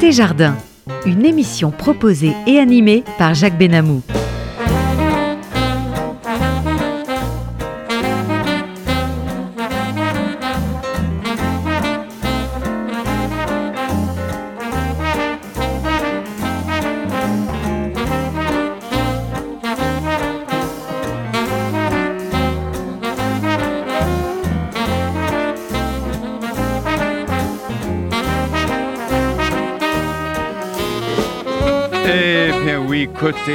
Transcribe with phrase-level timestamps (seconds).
[0.00, 0.56] Côté Jardin,
[1.04, 4.00] une émission proposée et animée par Jacques Benamou.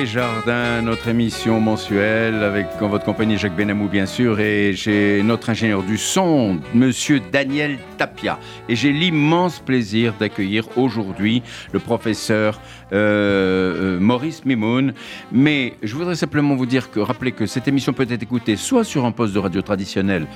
[0.05, 5.23] Côté Jardin, notre émission mensuelle avec en votre compagnie Jacques Benamou bien sûr et j'ai
[5.23, 8.37] notre ingénieur du son, monsieur Daniel Tapia.
[8.69, 11.41] Et j'ai l'immense plaisir d'accueillir aujourd'hui
[11.71, 12.59] le professeur
[12.93, 14.93] euh, euh, Maurice Mimoun.
[15.31, 18.83] Mais je voudrais simplement vous dire que, rappelez que cette émission peut être écoutée soit
[18.83, 20.27] sur un poste de radio traditionnel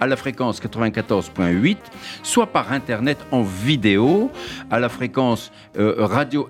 [0.00, 1.76] à la fréquence 94.8,
[2.22, 4.30] soit par internet en vidéo
[4.70, 6.40] à la fréquence euh, radio-rcj.info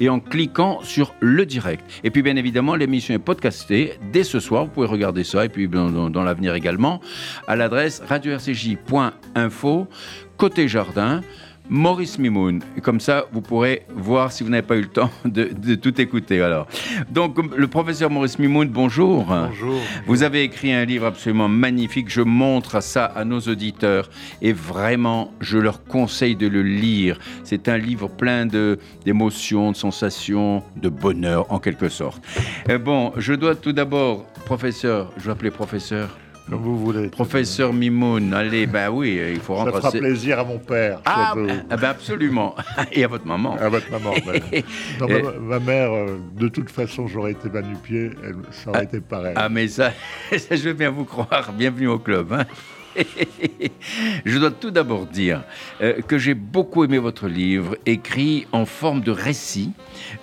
[0.00, 1.84] et en cliquant sur le direct.
[2.04, 4.64] Et puis bien évidemment, l'émission est podcastée dès ce soir.
[4.64, 7.00] Vous pouvez regarder ça et puis dans, dans l'avenir également
[7.46, 9.88] à l'adresse radio-rcj.info
[10.36, 11.20] côté jardin.
[11.68, 12.60] Maurice Mimoun.
[12.82, 16.40] Comme ça, vous pourrez voir si vous n'avez pas eu le temps de, tout écouter.
[16.40, 16.66] Alors,
[17.10, 19.24] donc, le professeur Maurice Mimoun, bonjour.
[19.24, 19.80] Bonjour.
[20.06, 22.08] Vous avez écrit un livre absolument magnifique.
[22.08, 24.08] Je montre ça à nos auditeurs
[24.40, 27.18] et vraiment, je leur conseille de le lire.
[27.44, 32.22] C'est un livre plein d'émotions, de, sensations, de bonheur en quelque sorte.
[32.68, 36.16] Euh, bon, je dois tout d'abord, professeur, je vais appeler professeur.
[36.48, 37.08] Comme vous voulez.
[37.08, 39.82] Professeur Mimoun, allez, ben oui, il faut rentrer.
[39.82, 41.00] Ça fera plaisir à mon père.
[41.04, 42.54] Ah, ben, ah ben absolument.
[42.92, 43.56] Et à votre maman.
[43.56, 44.14] À votre maman.
[44.98, 45.22] Ben.
[45.40, 47.48] ma, mère, euh, de toute façon, j'aurais été
[47.82, 49.34] pied, elle, ça aurait ah, été pareil.
[49.36, 49.92] Ah, mais ça,
[50.36, 51.52] ça, je veux bien vous croire.
[51.56, 52.32] Bienvenue au club.
[52.32, 52.44] Hein.
[54.24, 55.44] Je dois tout d'abord dire
[55.80, 59.72] euh, que j'ai beaucoup aimé votre livre, écrit en forme de récit,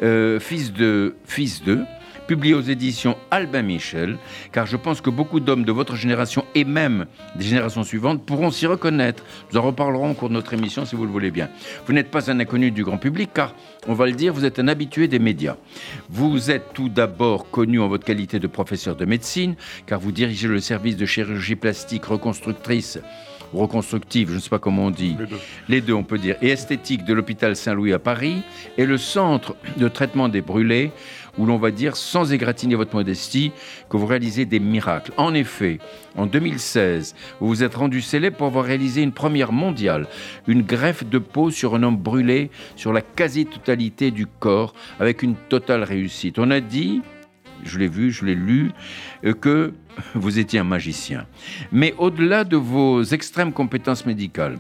[0.04, 1.84] euh, fils de fils de,
[2.28, 4.18] publié aux éditions Albin Michel,
[4.52, 7.06] car je pense que beaucoup d'hommes de votre génération et même
[7.36, 9.24] des générations suivantes pourront s'y reconnaître.
[9.52, 11.50] Nous en reparlerons au cours de notre émission si vous le voulez bien.
[11.86, 13.54] Vous n'êtes pas un inconnu du grand public, car,
[13.88, 15.58] on va le dire, vous êtes un habitué des médias.
[16.10, 19.56] Vous êtes tout d'abord connu en votre qualité de professeur de médecine,
[19.86, 23.00] car vous dirigez le service de chirurgie plastique reconstructrice
[23.54, 25.38] reconstructive, je ne sais pas comment on dit, les deux.
[25.70, 25.94] les deux.
[25.94, 28.42] on peut dire, et esthétique de l'hôpital Saint-Louis à Paris,
[28.78, 30.92] et le centre de traitement des brûlés
[31.38, 33.52] où l'on va dire, sans égratigner votre modestie,
[33.90, 35.12] que vous réalisez des miracles.
[35.18, 35.80] En effet,
[36.16, 40.08] en 2016, vous vous êtes rendu célèbre pour avoir réalisé une première mondiale,
[40.48, 45.36] une greffe de peau sur un homme brûlé sur la quasi-totalité du corps, avec une
[45.36, 46.40] totale réussite.
[46.40, 47.02] On a dit,
[47.64, 48.72] je l'ai vu, je l'ai lu,
[49.26, 49.74] euh, que
[50.14, 51.26] vous étiez un magicien.
[51.72, 54.58] Mais au-delà de vos extrêmes compétences médicales,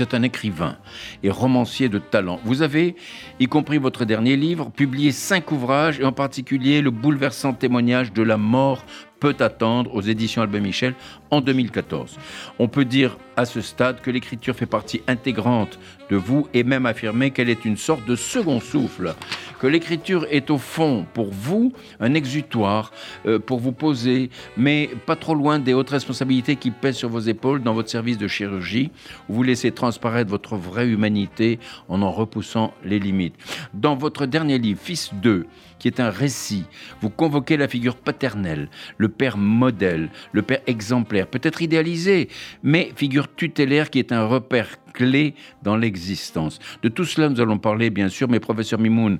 [0.00, 0.76] êtes un écrivain
[1.22, 2.40] et romancier de talent.
[2.44, 2.96] Vous avez,
[3.40, 8.22] y compris votre dernier livre, publié cinq ouvrages et en particulier le bouleversant témoignage de
[8.22, 8.84] la mort
[9.20, 10.94] peut attendre aux éditions Albin Michel
[11.30, 12.16] en 2014.
[12.58, 15.78] On peut dire à ce stade que l'écriture fait partie intégrante
[16.10, 19.14] de vous et même affirmer qu'elle est une sorte de second souffle,
[19.60, 22.92] que l'écriture est au fond pour vous un exutoire
[23.26, 27.20] euh, pour vous poser, mais pas trop loin des hautes responsabilités qui pèsent sur vos
[27.20, 28.90] épaules dans votre service de chirurgie,
[29.28, 33.34] où vous laissez transparaître votre vraie humanité en en repoussant les limites.
[33.74, 35.46] Dans votre dernier livre, Fils 2,
[35.78, 36.64] qui est un récit.
[37.00, 42.28] Vous convoquez la figure paternelle, le père modèle, le père exemplaire, peut-être idéalisé,
[42.62, 46.58] mais figure tutélaire qui est un repère clé dans l'existence.
[46.82, 49.18] De tout cela, nous allons parler, bien sûr, mais professeur Mimoun,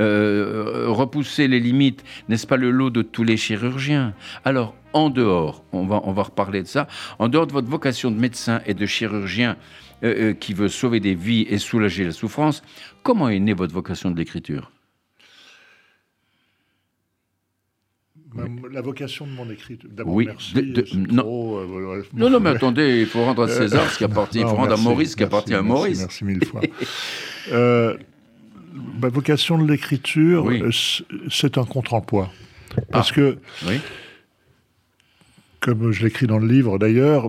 [0.00, 4.14] euh, repousser les limites, n'est-ce pas le lot de tous les chirurgiens?
[4.44, 6.88] Alors, en dehors, on va, on va reparler de ça,
[7.18, 9.56] en dehors de votre vocation de médecin et de chirurgien
[10.02, 12.62] euh, euh, qui veut sauver des vies et soulager la souffrance,
[13.02, 14.70] comment est née votre vocation de l'écriture?
[18.72, 19.88] La vocation de mon écriture.
[19.92, 20.54] D'abord, oui, merci.
[20.96, 21.58] non.
[21.58, 24.54] Euh, non, non, mais attendez, il faut rendre à César ce qui appartient, il faut
[24.54, 26.00] rendre à Maurice ce qui appartient à Maurice.
[26.00, 26.60] Merci, mille fois.
[27.52, 27.96] euh,
[29.00, 30.70] ma vocation de l'écriture, euh,
[31.30, 32.30] c'est un contre-emploi.
[32.90, 33.80] Parce ah, que oui
[35.60, 37.28] comme je l'écris dans le livre d'ailleurs,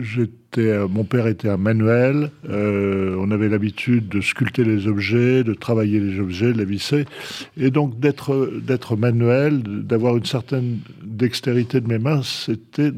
[0.00, 2.30] j'étais, mon père était un manuel.
[2.48, 7.04] Euh, on avait l'habitude de sculpter les objets, de travailler les objets, de les visser,
[7.56, 12.92] et donc d'être d'être manuel, d'avoir une certaine dextérité de mes mains, c'était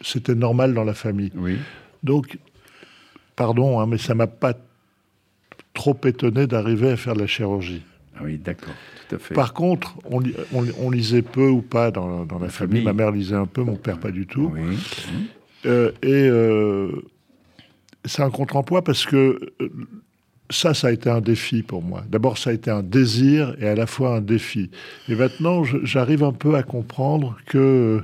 [0.00, 1.32] c'était normal dans la famille.
[1.36, 1.56] Oui.
[2.02, 2.38] Donc,
[3.34, 4.54] pardon, hein, mais ça m'a pas
[5.74, 7.82] trop étonné d'arriver à faire de la chirurgie.
[8.16, 8.74] Ah oui, d'accord.
[9.34, 12.82] Par contre, on, lisait peu ou pas dans, la, famille.
[12.82, 14.52] Ma mère lisait un peu, mon père pas du tout.
[14.54, 14.76] Oui.
[15.64, 16.90] Euh, et euh,
[18.04, 19.68] c'est un contre-emploi parce que euh,
[20.50, 22.04] ça, ça a été un défi pour moi.
[22.08, 24.70] D'abord, ça a été un désir et à la fois un défi.
[25.08, 28.02] Et maintenant, j'arrive un peu à comprendre que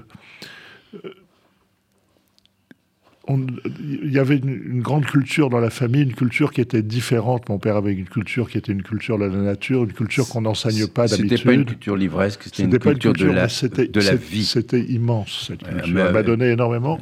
[3.28, 7.48] il y avait une, grande culture dans la famille, une culture qui était différente.
[7.48, 10.40] Mon père avait une culture qui était une culture de la nature, une culture qu'on
[10.40, 11.30] n'enseigne pas d'habitude.
[11.30, 14.44] C'était pas une culture livresque, c'était une, culture de la, de la vie.
[14.44, 15.98] C'était immense, cette culture.
[15.98, 16.98] Elle m'a donné énormément.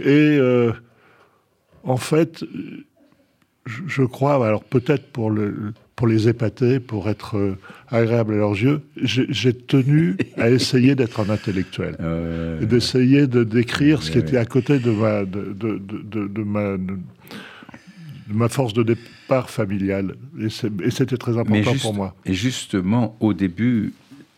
[0.00, 0.72] Et euh,
[1.82, 2.44] en fait,
[3.64, 7.58] je, crois, alors peut-être pour, le, pour les épater, pour être euh,
[7.88, 11.96] agréable à leurs yeux, j'ai tenu à essayer d'être un intellectuel,
[12.62, 16.76] d'essayer de décrire ce qui était à côté de ma, de, de, de, ma,
[18.28, 20.14] ma force de départ familiale.
[20.40, 22.14] Et c'était très important pour moi.
[22.24, 23.92] Et justement, au début,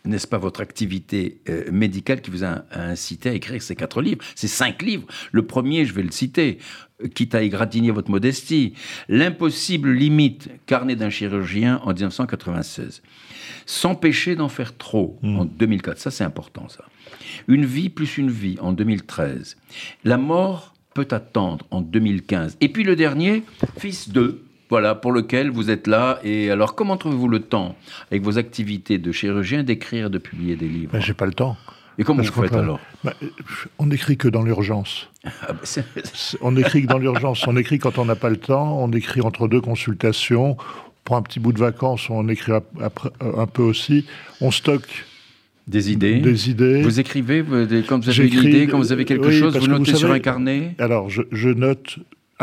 [0.05, 4.23] n'est-ce pas, votre activité euh, médicale qui vous a, incité à écrire ces quatre livres,
[4.35, 5.05] ces cinq livres.
[5.31, 6.57] Le premier, je vais le citer,
[7.03, 8.73] euh, quitte à égratigner votre modestie,
[9.09, 13.01] L'impossible limite, carnet d'un chirurgien en 1996.
[13.65, 15.39] S'empêcher d'en faire trop hmm.
[15.39, 16.85] en 2004, ça c'est important ça.
[17.47, 19.57] Une vie plus une vie en 2013.
[20.03, 22.57] La mort peut attendre en 2015.
[22.59, 23.43] Et puis le dernier,
[23.77, 26.19] Fils 2, voilà, pour lequel vous êtes là.
[26.23, 27.75] Et alors, comment trouvez-vous le temps,
[28.09, 30.93] avec vos activités de chirurgien, d'écrire, de publier des livres?
[30.93, 31.57] Ben, J'ai pas le temps.
[31.99, 32.79] Et comment vous faites alors?
[33.03, 33.11] Ben,
[33.77, 35.09] On n'écrit que dans l'urgence.
[35.25, 35.83] Ah, ben,
[36.39, 37.45] on écrit que dans l'urgence.
[37.45, 38.81] On écrit quand on n'a pas le temps.
[38.81, 40.55] On écrit entre deux consultations.
[40.57, 44.05] On prend un petit bout de vacances, on écrit un peu aussi.
[44.39, 45.05] On stocke
[45.67, 46.19] des idées.
[46.19, 46.81] Des idées.
[46.81, 47.43] Vous écrivez
[47.87, 50.75] quand vous avez une idée, quand vous avez quelque chose, vous notez sur un carnet?
[50.79, 51.97] Alors, je note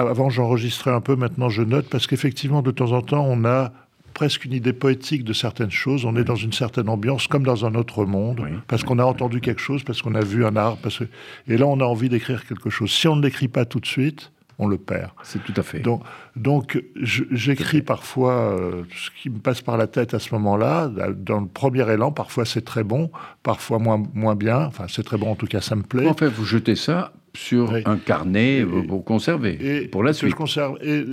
[0.06, 3.72] avant, j'enregistrais un peu, maintenant je note, parce qu'effectivement, de temps en temps, on a
[4.14, 6.04] presque une idée poétique de certaines choses.
[6.04, 9.40] On est dans une certaine ambiance, comme dans un autre monde, parce qu'on a entendu
[9.40, 10.78] quelque chose, parce qu'on a vu un arbre.
[10.82, 11.02] Parce
[11.46, 12.90] Et là, on a envie d'écrire quelque chose.
[12.90, 15.10] Si on ne l'écrit pas tout de suite, on le perd.
[15.22, 15.78] C'est tout à fait.
[15.80, 16.02] Donc,
[16.34, 20.88] donc j'écris parfois euh, ce qui me passe par la tête à ce moment-là.
[20.88, 23.10] Dans le premier élan, parfois c'est très bon,
[23.44, 24.64] parfois moins, moins bien.
[24.64, 26.08] Enfin, c'est très bon, en tout cas, ça me plaît.
[26.08, 30.30] En fait, vous jetez ça sur un carnet pour conserver, et, pour la suite.
[30.30, 30.78] Je conserve.
[30.82, 31.04] Et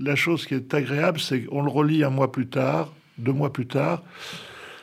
[0.00, 3.52] la chose qui est agréable, c'est qu'on le relit un mois plus tard, deux mois
[3.52, 4.02] plus tard.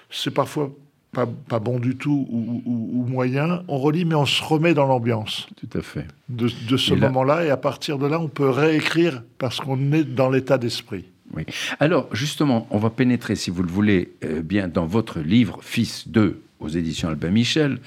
[0.10, 0.72] C'est parfois
[1.12, 3.64] pas, pas, bon du tout ou, moyen.
[3.68, 5.48] On relit, mais on se remet dans l'ambiance.
[5.58, 6.06] Tout à fait.
[6.30, 10.04] De, de ce moment-là, et à partir de là, on peut réécrire parce qu'on est
[10.04, 11.06] dans l'état d'esprit.
[11.34, 11.44] Oui.
[11.80, 16.08] Alors, justement, on va pénétrer, si vous le voulez, euh, bien dans votre livre Fils
[16.08, 17.80] 2 aux éditions Albin Michel,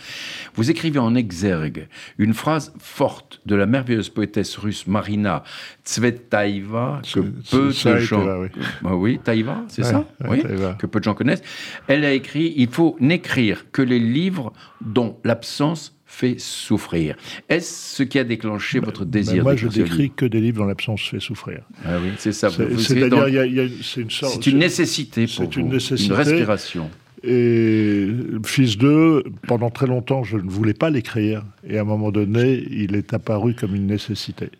[0.54, 1.88] vous écrivez en exergue
[2.18, 5.42] une phrase forte de la merveilleuse poétesse russe Marina
[5.84, 8.44] Tsvetaeva, que peu de gens...
[8.84, 10.42] oui, bah Taïva, c'est ça oui,
[10.78, 11.42] Que peu de gens connaissent.
[11.88, 17.14] Elle a écrit «Il faut n'écrire que les livres dont l'absence fait souffrir.
[17.48, 21.02] Est-ce ce qui a déclenché votre désir Moi, je n'écris que des livres dont l'absence
[21.02, 21.62] fait souffrir.
[21.84, 22.50] Ah oui, c'est ça.
[22.50, 24.34] C'est-à-dire, c'est une sorte...
[24.34, 26.90] C'est une nécessité pour vous, une, nécessité, une respiration.
[27.22, 28.08] Et
[28.44, 31.44] Fils 2, pendant très longtemps, je ne voulais pas l'écrire.
[31.64, 34.50] Et à un moment donné, il est apparu comme une nécessité.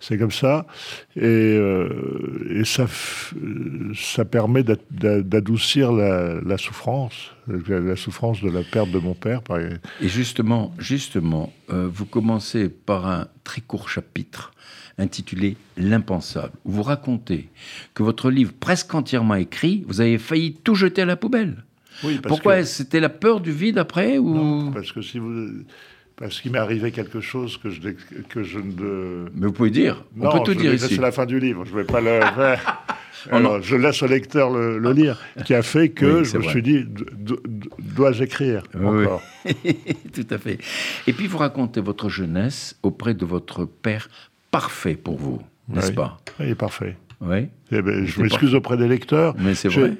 [0.00, 0.66] C'est comme ça.
[1.16, 9.42] Et, euh, ça, permet d'adoucir la, souffrance, la souffrance de la perte de mon père.
[10.00, 14.52] Et justement, justement euh, vous commencez par un très court chapitre
[14.98, 17.50] intitulé L'impensable, vous racontez
[17.92, 21.65] que votre livre, presque entièrement écrit, vous avez failli tout jeter à la poubelle.
[22.22, 24.34] Pourquoi C'était la peur du vide après ou...
[24.34, 25.48] Non, parce que si vous...
[26.16, 27.90] Parce qu'il m'est arrivé quelque chose que je,
[28.30, 29.26] que je ne...
[29.34, 30.02] Mais vous pouvez dire.
[30.18, 30.94] On peut tout dire ici.
[30.94, 31.66] C'est la fin du livre.
[31.66, 32.20] Je vais pas le.
[33.30, 36.84] Alors, je laisse au lecteur le, lire, qui a fait que je me suis dit,
[37.78, 39.22] dois-je écrire encore?
[40.14, 40.58] Tout à fait.
[41.06, 44.08] Et puis vous racontez votre jeunesse auprès de votre père
[44.50, 46.18] parfait pour vous, n'est-ce pas?
[46.40, 46.96] Oui, parfait.
[47.20, 47.48] Oui.
[47.72, 49.34] Eh ben, je m'excuse auprès des lecteurs.
[49.38, 49.96] Mais c'est vrai.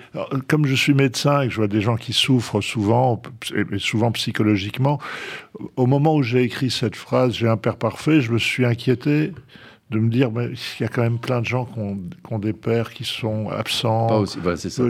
[0.49, 3.23] Comme je suis médecin et que je vois des gens qui souffrent souvent,
[3.73, 4.99] et souvent psychologiquement,
[5.77, 9.33] au moment où j'ai écrit cette phrase, j'ai un père parfait, je me suis inquiété
[9.91, 12.53] de me dire, mais il y a quand même plein de gens qui ont, des
[12.53, 14.09] pères qui sont absents.
[14.09, 14.83] Pas aussi, c'est ça.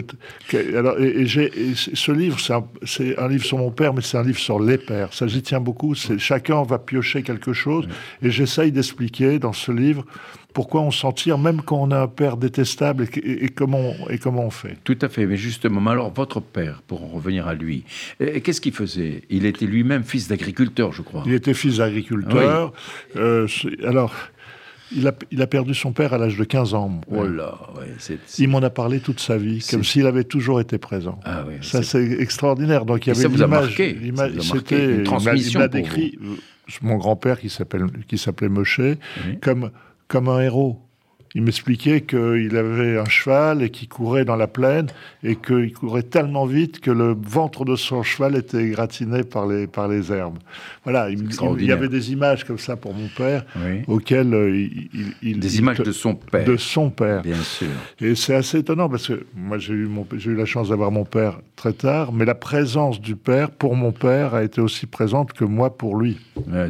[0.74, 4.58] Alors, et, ce livre, c'est un, livre sur mon père, mais c'est un livre sur
[4.58, 5.12] les pères.
[5.12, 5.94] Ça, j'y tiens beaucoup.
[5.94, 7.86] Chacun va piocher quelque chose,
[8.22, 10.06] et j'essaye d'expliquer dans ce livre
[10.56, 14.46] pourquoi on s'en tire, même quand on a un père détestable, et, comment, et comment
[14.46, 14.78] on fait.
[14.84, 17.84] Tout à fait, mais justement, alors votre père, pour en revenir à lui,
[18.18, 19.24] qu'est-ce qu'il faisait?
[19.28, 21.24] Il était lui-même fils d'agriculteur, je crois.
[21.26, 22.72] Il était fils d'agriculteur.
[23.16, 23.46] Euh,
[23.84, 24.14] alors,
[24.96, 27.02] il a, il a, perdu son père à l'âge de 15 ans.
[27.10, 30.78] Oh là, ouais, Il m'en a parlé toute sa vie, comme s'il avait toujours été
[30.78, 31.20] présent.
[31.26, 32.86] Ah, oui, ça, c'est extraordinaire.
[32.86, 33.94] Donc, il y avait ça vous a marqué.
[34.40, 35.60] C'était une transmission.
[35.60, 36.18] Il m'a décrit
[36.80, 38.80] mon grand-père qui s'appelait Moshe
[39.42, 39.70] comme
[40.08, 40.85] comme un héros.
[41.36, 44.86] Il m'expliquait qu'il avait un cheval et qu'il courait dans la plaine
[45.22, 49.66] et qu'il courait tellement vite que le ventre de son cheval était gratiné par les,
[49.66, 50.38] par les herbes.
[50.84, 53.44] Voilà, il, y avait des images comme ça pour mon père,
[53.86, 54.66] auxquelles euh,
[55.22, 56.46] il, Des images de son père.
[56.46, 57.20] De son père.
[57.20, 57.68] Bien sûr.
[58.00, 59.90] Et c'est assez étonnant parce que moi, j'ai eu,
[60.24, 63.92] eu la chance d'avoir mon père très tard, mais la présence du père, pour mon
[63.92, 66.16] père, a été aussi présente que moi pour lui.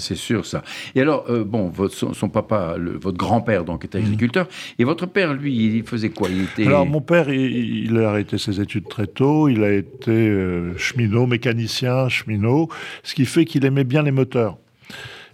[0.01, 0.63] c'est sûr, ça.
[0.97, 4.07] Et alors, euh, bon, votre, son, papa, votre grand-père, donc, était mhm.
[4.07, 4.49] agriculteur.
[4.79, 6.29] Et votre père, lui, il faisait quoi?
[6.31, 6.67] Il était...
[6.67, 9.49] Alors, mon père, il, a arrêté ses études très tôt.
[9.49, 12.69] Il a été euh, cheminot, mécanicien, cheminot,
[13.03, 14.59] ce qui fait qu'il aimait bien les moteurs.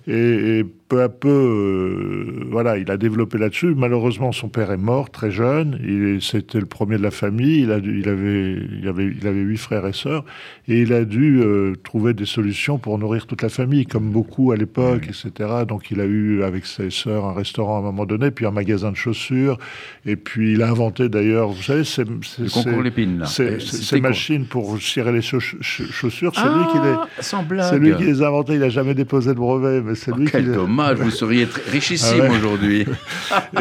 [0.07, 3.75] et peu à peu, euh, voilà, il a développé là-dessus.
[3.75, 6.19] Malheureusement, son père est mort très jeune.
[6.21, 7.63] C'était le premier de la famille.
[7.63, 10.23] Il, a, il, avait, il, avait, il avait huit frères et sœurs.
[10.69, 14.53] Et il a dû euh, trouver des solutions pour nourrir toute la famille, comme beaucoup
[14.53, 15.65] à l'époque, etc.
[15.67, 18.51] Donc il a eu, avec ses sœurs, un restaurant à un moment donné, puis un
[18.51, 19.57] magasin de chaussures.
[20.05, 22.05] Et puis il a inventé d'ailleurs, vous savez, c'est...
[22.05, 23.25] Le concours l'épine, là.
[23.25, 27.63] Ces machines pour cirer les chaussures, c'est lui qui les...
[27.63, 28.55] C'est lui qui les a inventées.
[28.55, 30.59] Il n'a jamais déposé le brevet, mais c'est oh, lui qui les
[30.95, 32.87] vous seriez richissime ah aujourd'hui.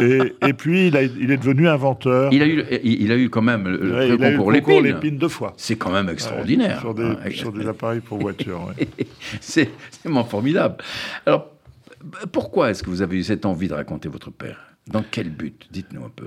[0.00, 2.32] et, puis, il, est devenu inventeur.
[2.32, 5.16] Il a eu, il, a eu quand même le, ouais, concours l'épine.
[5.16, 5.54] deux fois.
[5.56, 6.80] C'est quand même extraordinaire.
[6.80, 8.72] sur, des, sur, des, appareils pour voiture.
[9.40, 9.70] c'est
[10.02, 10.76] vraiment formidable.
[11.26, 11.48] Alors,
[12.32, 14.58] pourquoi est-ce que vous avez eu cette envie de raconter votre père?
[14.88, 15.68] Dans quel but?
[15.70, 16.26] Dites-nous un peu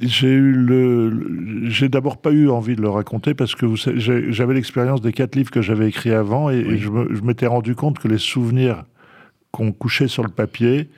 [0.00, 5.00] j'ai eu le, j'ai d'abord pas eu envie de le raconter parce que j'avais l'expérience
[5.00, 8.84] des quatre livres que j'avais écrits avant et, je m'étais rendu compte que les souvenirs
[9.52, 10.88] qu'on couchait sur le papier,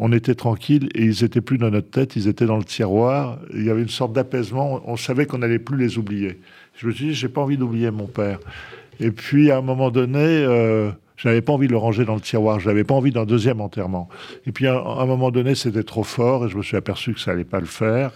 [0.00, 3.40] on était tranquille et ils étaient plus dans notre tête, ils étaient dans le tiroir.
[3.52, 4.80] Il y avait une sorte d'apaisement.
[4.86, 6.38] On savait qu'on n'allait plus les oublier.
[6.76, 8.38] Je me suis dit, j'ai pas envie d'oublier mon père.
[9.00, 12.14] Et puis à un moment donné, euh, je n'avais pas envie de le ranger dans
[12.14, 12.60] le tiroir.
[12.60, 14.08] Je n'avais pas envie d'un deuxième enterrement.
[14.46, 17.20] Et puis à, un moment donné, c'était trop fort et je me suis aperçu que
[17.20, 18.12] ça allait pas le faire.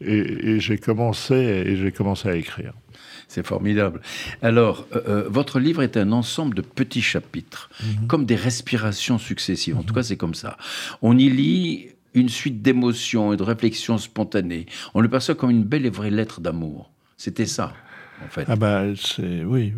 [0.00, 2.74] Et, j'ai commencé et j'ai commencé à écrire.
[3.34, 4.00] C'est formidable.
[4.42, 8.06] Alors, euh, euh, votre livre est un ensemble de petits chapitres, mhm.
[8.06, 9.76] comme des respirations successives.
[9.76, 9.94] En tout mhm.
[9.96, 10.56] cas, c'est comme ça.
[11.02, 14.66] On y lit une suite d'émotions et de réflexions spontanées.
[14.94, 16.92] On le perçoit comme une belle et vraie lettre d'amour.
[17.16, 17.72] C'était ça.
[18.48, 19.72] Ah bah c'est oui,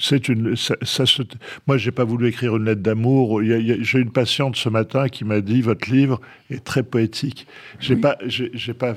[0.00, 0.56] c'est une.
[0.56, 1.22] Ça, ça se,
[1.66, 3.42] moi, j'ai pas voulu écrire une lettre d'amour.
[3.42, 6.20] J'ai une patiente ce matin qui m'a dit votre livre
[6.50, 7.46] est très poétique.
[7.80, 8.94] J'ai pas, j'ai pas,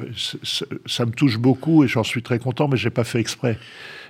[0.85, 3.57] ça me touche beaucoup et j'en suis très content, mais j'ai pas fait exprès.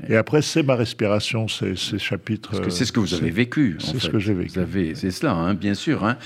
[0.08, 2.52] Et après, c'est ma respiration, ces, ces chapitres.
[2.52, 3.78] Parce que c'est ce que vous avez vécu.
[3.80, 4.60] C'est ce que j'ai vécu.
[4.96, 6.04] C'est cela, hein, bien sûr.
[6.04, 6.18] Hein.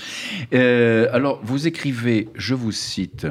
[0.52, 3.26] Euh, alors, vous écrivez, je vous cite.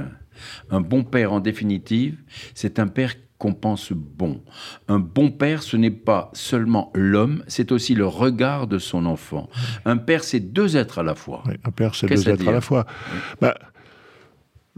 [0.69, 2.15] Un bon père, en définitive,
[2.53, 4.43] c'est un père qu'on pense bon.
[4.89, 9.49] Un bon père, ce n'est pas seulement l'homme, c'est aussi le regard de son enfant.
[9.85, 11.43] Un père, c'est deux êtres à la fois.
[11.63, 12.85] un père, c'est deux êtres à la fois.
[13.39, 13.55] Bah,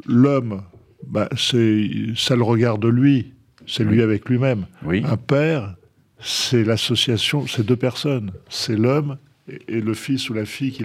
[0.05, 0.61] l'homme,
[1.05, 3.33] bah, c'est ça le regarde lui,
[3.65, 4.67] c'est lui avec lui-même.
[4.87, 5.75] Un père,
[6.19, 9.17] c'est l'association, c'est deux personnes, c'est l'homme
[9.67, 10.83] et, le fils ou la fille qui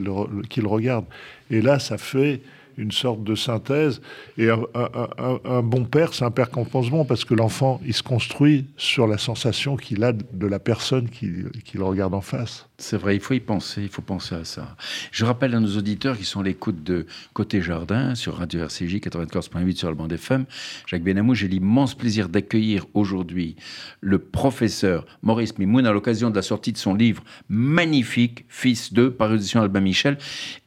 [0.61, 1.05] le regarde.
[1.51, 2.41] Et là, ça fait
[2.77, 4.01] une sorte de synthèse.
[4.39, 8.03] Et un, bon père, c'est un père qu'on pense bon, parce que l'enfant, il se
[8.03, 12.66] construit sur la sensation qu'il a de la personne qui, le regarde en face.
[12.79, 14.77] C'est vrai, il faut y penser, il faut penser à ça.
[15.11, 18.97] Je rappelle à nos auditeurs qui sont à l'écoute de Côté Jardin sur Radio RCJ
[18.97, 20.45] 94.8 sur le banc FM.
[20.87, 23.57] Jacques Benamou, j'ai l'immense plaisir d'accueillir aujourd'hui
[24.03, 29.09] le professeur Maurice Mimoun à l'occasion de la sortie de son livre magnifique, Fils de,
[29.09, 30.19] paru Albin Michel.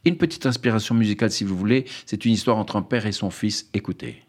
[0.04, 1.86] Une petite inspiration musicale si vous voulez.
[2.08, 3.70] C'est une histoire entre un père et son fils.
[3.76, 4.29] Écoutez.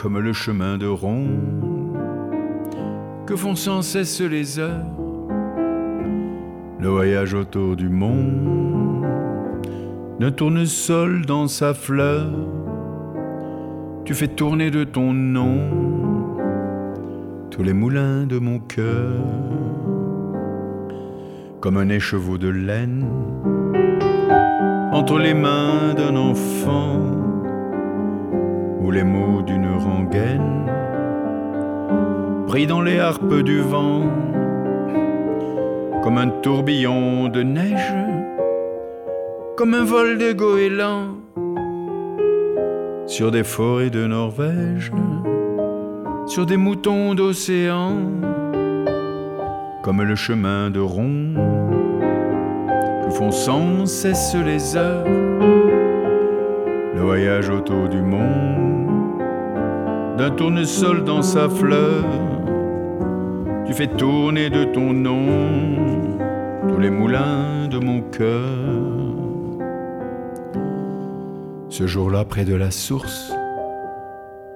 [0.00, 1.96] comme le chemin de ronde
[3.26, 4.86] que font sans cesse les heures?
[6.78, 9.04] Le voyage autour du monde
[10.20, 12.30] ne tourne seul dans sa fleur.
[14.04, 15.58] Tu fais tourner de ton nom
[17.50, 19.18] tous les moulins de mon cœur.
[21.60, 23.04] comme un écheveau de laine
[24.92, 27.17] entre les mains d'un enfant
[28.90, 30.66] les mots d'une rengaine
[32.46, 34.02] pris dans les harpes du vent
[36.02, 37.94] comme un tourbillon de neige
[39.56, 41.16] comme un vol de goéland
[43.06, 44.92] sur des forêts de Norvège
[46.26, 47.96] sur des moutons d'océan
[49.82, 51.32] comme le chemin de rond
[53.04, 55.06] que font sans cesse les heures,
[56.94, 58.67] le voyage autour du monde,
[60.18, 62.02] d'un tournesol dans sa fleur,
[63.64, 65.26] tu fais tourner de ton nom
[66.68, 68.42] tous les moulins de mon cœur.
[71.68, 73.32] Ce jour-là, près de la source,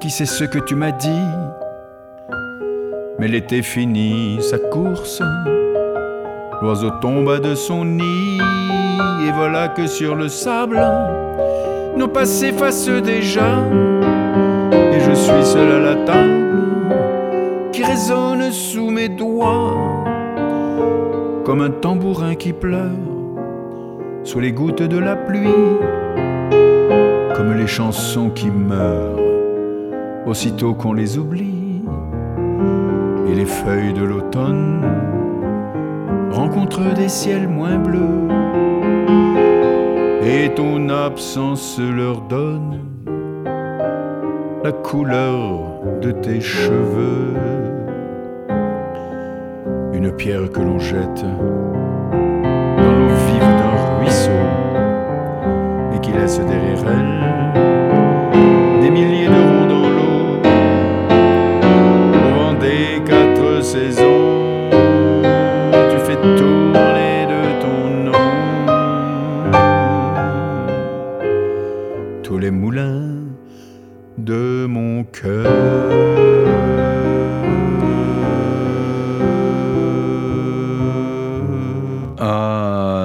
[0.01, 1.29] qui sait ce que tu m'as dit?
[3.21, 5.23] Mais l'été finit sa course.
[6.61, 8.41] L'oiseau tomba de son nid,
[9.25, 10.81] et voilà que sur le sable,
[11.97, 13.61] nos passés s'effacent déjà.
[14.93, 16.95] Et je suis seul à la table,
[17.73, 20.05] qui résonne sous mes doigts,
[21.45, 22.91] comme un tambourin qui pleure,
[24.23, 25.49] sous les gouttes de la pluie,
[27.35, 29.19] comme les chansons qui meurent,
[30.27, 31.83] aussitôt qu'on les oublie
[33.29, 34.85] et les feuilles de l'automne
[36.31, 38.29] rencontrent des ciels moins bleus
[40.25, 42.92] et ton absence leur donne
[44.65, 47.35] la couleur de tes cheveux.
[49.93, 51.25] Une pierre que l'on jette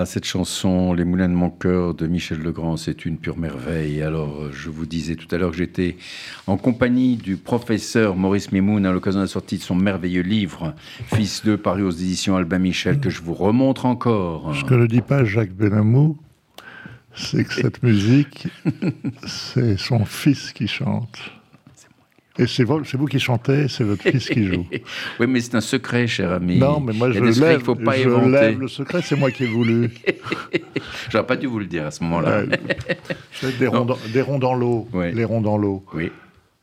[0.08, 4.02] cette chanson, Les Moulins de mon cœur de Michel Legrand, c'est une pure merveille.
[4.02, 5.98] Alors, euh, je vous disais tout à l'heure que j'étais
[6.48, 10.74] en compagnie du professeur Maurice Mimoun à l'occasion de la sortie de son merveilleux livre,
[11.14, 14.56] Fils de paru aux éditions Albin Michel, que je vous remontre encore.
[14.56, 16.18] Ce que ne dit pas Jacques Benamou,
[17.14, 18.48] c'est que cette musique,
[19.28, 21.20] c'est son fils qui chante.
[22.40, 24.66] Et c'est vous, qui chantez, c'est votre fils qui joue.
[25.20, 26.60] oui, mais c'est un secret, cher ami.
[26.60, 28.30] Non, mais moi je lève, faut pas je éventer.
[28.30, 29.90] lève le secret, c'est moi qui ai voulu.
[31.10, 32.44] J'aurais pas dû vous le dire à ce moment-là.
[32.44, 33.52] Ouais.
[33.58, 34.88] Des, ronds dans, des ronds dans l'eau.
[34.94, 35.84] Les ronds dans l'eau.
[35.94, 36.12] Oui,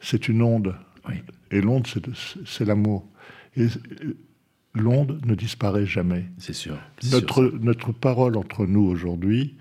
[0.00, 0.74] C'est une onde.
[1.08, 1.16] oui.
[1.50, 1.86] Et l'onde,
[2.44, 3.06] c'est, l'amour.
[3.56, 3.66] Et
[4.74, 6.24] l'onde ne disparaît jamais.
[6.38, 6.76] C'est sûr.
[7.12, 9.54] notre parole entre nous aujourd'hui,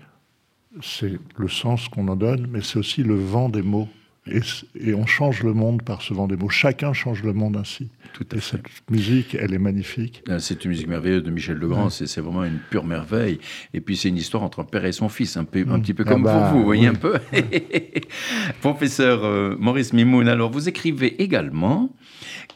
[0.82, 3.88] c'est le sens qu'on en donne, mais c'est aussi le vent des mots.
[4.26, 6.48] Et, on change le monde par ce vent des mots.
[6.48, 7.90] Chacun change le monde ainsi.
[8.14, 8.56] Tout à Et fait.
[8.56, 10.22] cette musique, elle est magnifique.
[10.30, 13.38] Euh, C'est une musique merveilleuse de Michel Legrand, c'est c'est vraiment une pure merveille.
[13.74, 15.92] Et puis c'est une histoire entre un père et son fils, un, peu, un petit
[15.94, 16.94] peu Ah comme bah, vous, vous voyez oui.
[16.96, 17.18] un peu.
[18.60, 21.90] Professeur euh, Maurice Mimoun, alors vous écrivez également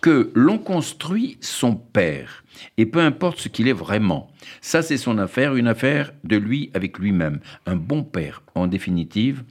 [0.01, 2.45] que l'on construit son père,
[2.77, 4.31] et peu importe ce qu'il est vraiment.
[4.61, 7.41] Ça, c'est son affaire, une affaire de lui avec lui-même.
[7.67, 9.45] Un bon père, en définitive,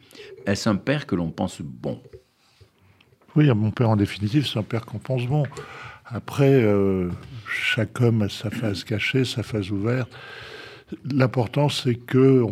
[0.45, 2.01] est-ce un père que l'on pense bon?
[3.37, 5.43] Oui, mon père, en définitive, c'est un père qu'on pense bon.
[6.05, 7.09] Après, euh,
[7.47, 10.09] chaque homme a sa phase cachée, sa phase ouverte.
[11.05, 12.45] L'important, c'est que,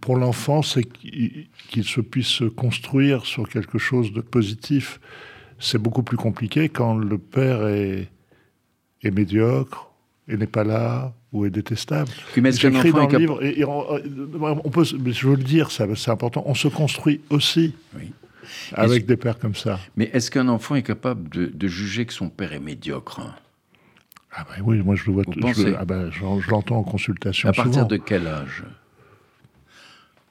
[0.00, 4.98] pour l'enfant, c'est qu'il se puisse se construire sur quelque chose de positif.
[5.60, 8.08] C'est beaucoup plus compliqué quand le père est,
[9.02, 9.90] est médiocre
[10.26, 12.10] et n'est pas là ou est détestable.
[12.34, 13.84] J'écris dans le livre, et, et on,
[14.42, 18.10] on peut, je veux le dire, c'est important, on se construit aussi Oui.
[18.72, 19.78] Avec des pères comme ça.
[19.96, 23.20] Mais est-ce qu'un enfant est capable de, de juger que son père est médiocre?
[24.38, 26.82] Ah bah oui, moi je le vois, Vous je, le- ah j'en- je l'entends en
[26.82, 27.86] consultation À partir souvent.
[27.86, 28.64] de quel âge?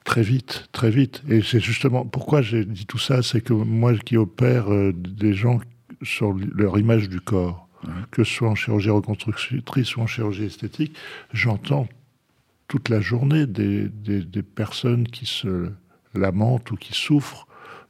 [0.03, 1.23] Très vite, très vite.
[1.29, 5.33] Et c'est justement pourquoi j'ai dit tout ça, c'est que moi qui opère euh, des
[5.33, 5.59] gens
[6.03, 7.67] sur leur image du corps,
[8.11, 10.95] que ce soit en chirurgie reconstructrice ou en chirurgie esthétique,
[11.33, 11.87] j'entends
[12.67, 15.71] toute la journée des, des- des personnes qui se
[16.13, 17.47] lamentent ou qui souffrent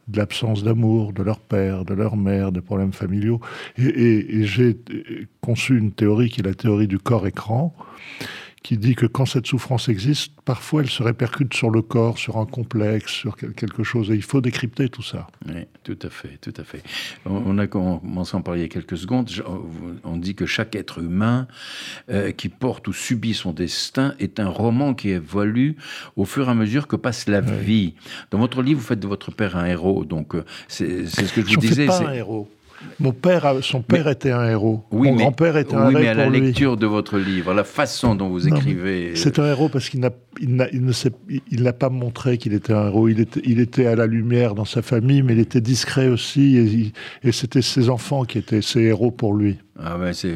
[0.07, 3.39] de l'absence d'amour de leur père, de leur mère, des problèmes familiaux.
[3.77, 4.77] Et, et- j'ai
[5.41, 7.75] conçu une théorie qui est la théorie du corps-écran,
[8.65, 12.37] qui dit que quand cette souffrance existe, parfois elle se répercute sur le corps, sur
[12.37, 14.09] un complexe, sur quelque chose.
[14.09, 15.27] Et il faut décrypter tout ça.
[15.47, 16.81] Oui, tout à fait, tout à fait.
[17.27, 19.29] On a commencé à en parler il y a quelques secondes.
[20.03, 21.47] On dit que chaque être humain
[22.09, 25.75] euh, qui porte ou subit son destin est un roman qui évolue
[26.15, 27.93] au fur et à mesure que passe la vie.
[28.31, 30.05] Dans votre livre, vous faites de votre père un héros.
[30.05, 31.85] Donc, euh, c'est ce que je vous disais.
[31.85, 32.49] Pas un héros.
[32.99, 34.85] Mon père, son père était un héros.
[34.91, 35.95] Mon grand-père était un héros.
[35.95, 39.15] Oui, mais à la lecture de votre livre, la façon dont vous écrivez.
[39.15, 40.91] C'est un héros parce qu'il n'a, il, ne
[41.51, 43.07] il n'a pas montré qu'il était un héros.
[43.07, 46.93] Il était, il était à la lumière dans sa famille, mais il était discret aussi.
[47.23, 49.57] Et, c'était ses enfants qui étaient ses héros pour lui.
[49.77, 50.31] Ah ben c'est,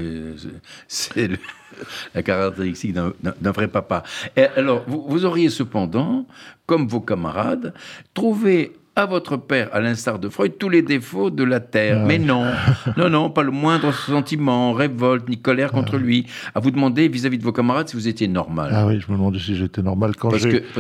[0.88, 1.30] c'est
[2.16, 3.14] la caractéristique d'un,
[3.52, 4.04] vrai papa.
[4.36, 6.26] Et alors, vous, vous auriez cependant,
[6.66, 7.74] comme vos camarades,
[8.14, 12.06] trouvé à votre père, à l'instar de Freud, tous les défauts de la terre.
[12.06, 12.46] Mais non,
[12.98, 16.26] non, non, pas le moindre sentiment, révolte, ni colère contre lui.
[16.54, 18.72] À vous demander vis-à-vis de vos camarades si vous étiez normal.
[18.74, 20.16] Ah oui, je me demandais si j'étais normal.
[20.18, 20.30] Quand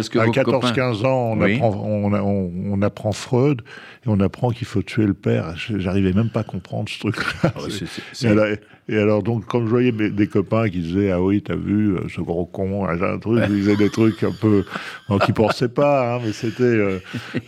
[0.10, 3.62] que à 14-15 ans, on, apprend, on, apprend Freud
[4.06, 5.56] et on apprend qu'il faut tuer le père.
[5.56, 7.54] J'arrivais même pas à comprendre ce truc-là.
[7.56, 7.60] Ah
[8.91, 11.99] et alors, donc, quand je voyais des copains qui disaient Ah oui, t'as vu, euh,
[12.13, 14.65] ce gros con, un truc, ils disaient des trucs un peu.
[15.08, 16.97] Bon, qui pensaient pas, hein, mais c'était euh,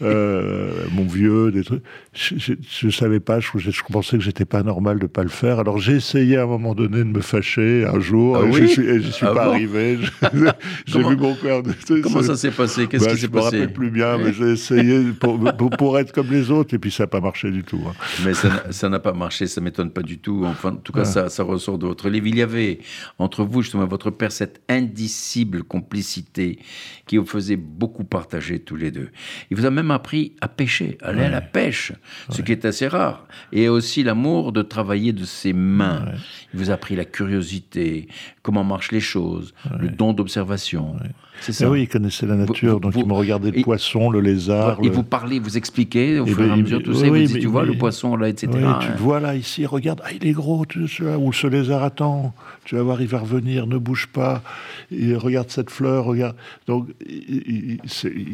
[0.04, 1.82] euh, mon vieux, des trucs.
[2.14, 2.54] Je,
[2.86, 5.58] ne savais pas, je, je pensais que j'étais pas normal de pas le faire.
[5.58, 8.66] Alors, j'ai essayé à un moment donné de me fâcher un jour, ah et je
[8.68, 9.98] suis, suis ah pas arrivé.
[10.86, 11.64] j'ai vu mon père.
[12.04, 12.86] Comment ça s'est passé?
[12.86, 15.40] Qu'est-ce bah, qui s'est passé Je me rappelle plus bien, mais j'ai essayé pour,
[15.76, 17.82] pour, être comme les autres, et puis ça n'a pas marché du tout.
[17.88, 17.94] Hein.
[18.24, 18.34] Mais
[18.70, 20.44] ça n'a pas marché, ça m'étonne pas du tout.
[20.46, 22.28] Enfin, en tout cas, ça ça ressort de votre livre.
[22.28, 22.80] Il y avait
[23.18, 26.60] entre vous, justement, votre père, cette indicible complicité
[27.08, 29.10] qui vous faisait beaucoup partager tous les deux.
[29.50, 31.94] Il vous a même appris à pêcher, à aller à la pêche,
[32.30, 33.26] ce qui est assez rare.
[33.52, 36.06] Et aussi l'amour de travailler de ses mains.
[36.54, 38.08] Il vous a appris la curiosité,
[38.44, 40.98] comment marchent les choses, le don d'observation.
[41.42, 41.70] C'est ça.
[41.70, 44.78] oui, il connaissait la nature, donc il me regardait le poisson, le lézard.
[44.84, 47.08] Et vous parlez, vous expliquez au fur et à ben, mesure tout ça.
[47.08, 48.48] Oui, vous tu vois le poisson là, etc.
[48.54, 51.48] Oui, tu le vois là, ici, regarde, ah, il est gros, tu sais, ou ce
[51.48, 54.44] lézard attend, tu vas voir, il va revenir, ne bouge pas.
[54.92, 56.36] Il regarde cette fleur, regarde.
[56.68, 57.80] Donc, il,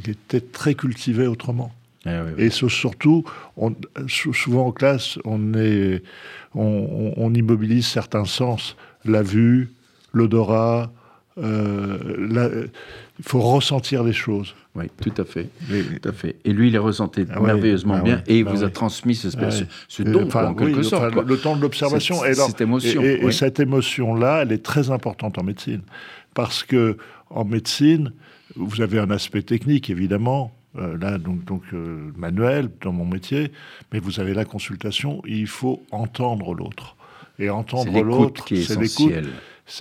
[0.08, 1.72] était très cultivé autrement.
[2.06, 3.24] Eh et surtout,
[3.56, 3.74] on,
[4.08, 6.04] souvent en classe, on, est,
[6.54, 9.72] on immobilise certains sens, la vue,
[10.14, 10.92] l'odorat,
[11.38, 12.68] euh,
[13.20, 14.56] il faut ressentir les choses.
[14.76, 16.36] Oui, tout à fait, tout à fait.
[16.46, 19.16] Et lui, il les ressentait ah merveilleusement ah bien, et il bah vous a transmis
[19.16, 19.30] ce,
[19.88, 21.16] ce, don, en quelque sorte.
[21.16, 22.16] Le, temps de l'observation.
[22.22, 23.02] Cette, cette, émotion.
[23.02, 25.82] Et, cette émotion-là, elle est très importante en médecine,
[26.34, 26.98] parce que
[27.30, 28.14] en médecine,
[28.56, 33.52] vous avez un aspect technique, évidemment, euh, là, donc, donc euh, manuel dans mon métier,
[33.92, 36.96] mais vous avez la consultation, il faut entendre l'autre.
[37.40, 39.14] Et entendre l'autre, c'est l'écoute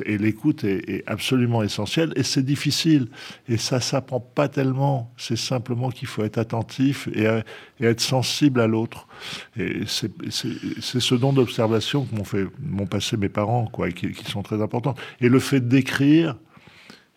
[0.05, 3.09] et l'écoute est, absolument essentielle et c'est difficile.
[3.49, 5.13] Et ça s'apprend pas tellement.
[5.17, 7.27] C'est simplement qu'il faut être attentif et,
[7.81, 9.07] être sensible à l'autre.
[9.57, 14.31] Et c'est ce don d'observation que m'ont fait, m'ont passé mes parents, quoi, qui, qui,
[14.31, 14.95] sont très importants.
[15.21, 16.37] Et le fait d'écrire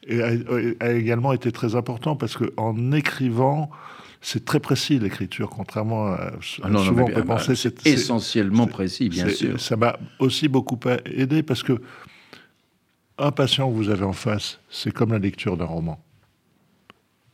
[0.10, 3.70] a, également été très important parce que en écrivant,
[4.22, 7.56] c'est très précis l'écriture, contrairement à, ah non, souvent on peut penser.
[7.56, 9.60] C'est essentiellement précis, bien sûr.
[9.60, 11.82] Ça m'a aussi beaucoup aidé parce que
[13.20, 16.04] un patient que vous avez en face, c'est comme la lecture d'un roman.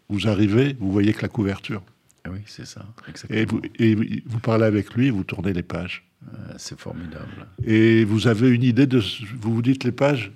[0.10, 1.82] Vous arrivez, vous voyez que la couverture.
[2.26, 2.86] Ah oui, c'est ça.
[3.30, 3.96] Et vous, et
[4.26, 6.04] vous, parlez avec lui, vous tournez les pages.
[6.28, 7.48] Euh, c'est formidable.
[7.64, 9.00] Et vous avez une idée de.
[9.40, 10.32] Vous vous dites les pages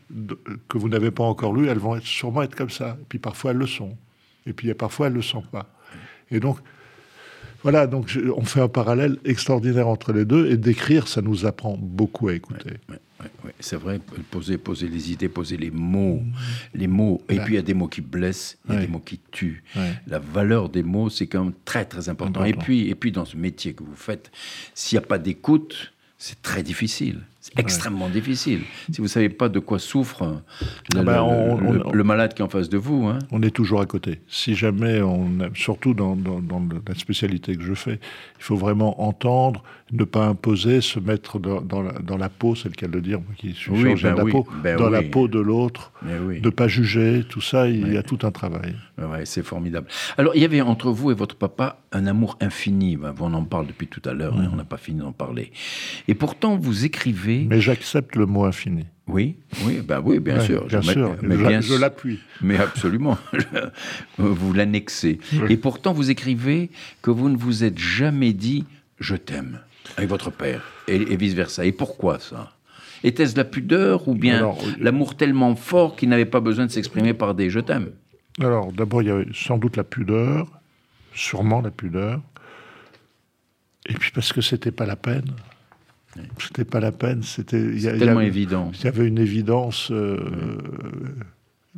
[0.68, 2.98] que vous n'avez pas encore lues, elles vont être, sûrement être comme ça.
[3.02, 3.98] Et puis parfois elles le sont.
[4.46, 5.74] Et puis parfois elles ne le sont pas.
[6.30, 6.60] Et donc,
[7.64, 10.50] voilà, donc on fait un parallèle extraordinaire entre les deux.
[10.52, 12.72] Et d'écrire, ça nous apprend beaucoup à écouter.
[13.60, 14.00] C'est vrai,
[14.32, 16.22] poser, poser les idées, poser les mots,
[16.74, 17.22] les mots.
[17.30, 19.20] Et puis il y a des mots qui blessent, il y a des mots qui
[19.32, 19.64] tuent.
[20.08, 22.46] La valeur des mots, c'est quand même très très important.
[22.46, 24.32] Et puis, et puis dans ce métier que vous faites,
[24.74, 27.22] s'il n'y a pas d'écoute, c'est très difficile.
[27.58, 28.62] Extrêmement difficile.
[28.92, 30.42] Si vous ne savez pas de quoi souffre
[30.94, 33.08] le, ah ben, le, malade qui est en face de vous.
[33.08, 33.20] Hein.
[33.32, 34.22] On est toujours à côté.
[34.28, 36.42] Si jamais, on surtout dans, dans,
[36.88, 38.00] la spécialité que je fais,
[38.38, 42.70] il faut vraiment entendre, ne pas imposer, se mettre dans, la, dans la, peau, c'est
[42.70, 45.02] le cas de le dire, moi qui suis ben de la peau, ben dans la
[45.02, 46.42] peau de l'autre, oui.
[46.42, 48.76] ne pas juger, tout ça, il y a tout un travail.
[48.98, 49.88] Ouais, c'est formidable.
[50.18, 52.98] Alors, il y avait entre vous et votre papa un amour infini.
[53.20, 54.54] On en parle depuis tout à l'heure, hein, mm.
[54.54, 55.52] on n'a pas fini d'en parler.
[56.08, 57.46] Et pourtant, vous écrivez.
[57.50, 58.86] Mais j'accepte le mot infini.
[59.08, 60.68] Oui, oui, oui, bien sûr.
[60.68, 62.20] Bien sûr, mais je, l'appuie.
[62.42, 63.18] Mais absolument,
[64.20, 65.20] vous l'annexez.
[65.50, 66.70] Et pourtant, vous écrivez
[67.02, 68.66] que vous ne vous êtes jamais dit
[69.00, 69.62] «je t'aime»
[69.98, 71.66] avec votre père, et, vice-versa.
[71.66, 72.52] Et pourquoi ça?
[73.04, 77.14] Était-ce la pudeur ou bien Alors, l'amour tellement fort qu'il n'avait pas besoin de s'exprimer
[77.14, 77.92] par des je t'aime?
[78.42, 80.48] Alors, d'abord, il y avait sans doute la pudeur,
[81.14, 82.22] sûrement la pudeur.
[83.88, 85.32] Et puis parce que c'était pas la peine.
[86.40, 87.24] C'était pas la peine.
[87.24, 87.60] C'était.
[87.60, 88.72] il y a- C'est il y tellement avait- évident.
[88.74, 89.90] Il y avait une évidence.
[89.92, 90.18] euh,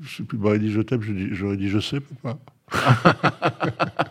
[0.01, 0.39] je sais plus.
[0.41, 1.01] J'aurais dit je t'aime.
[1.33, 2.39] J'aurais dit je sais pourquoi?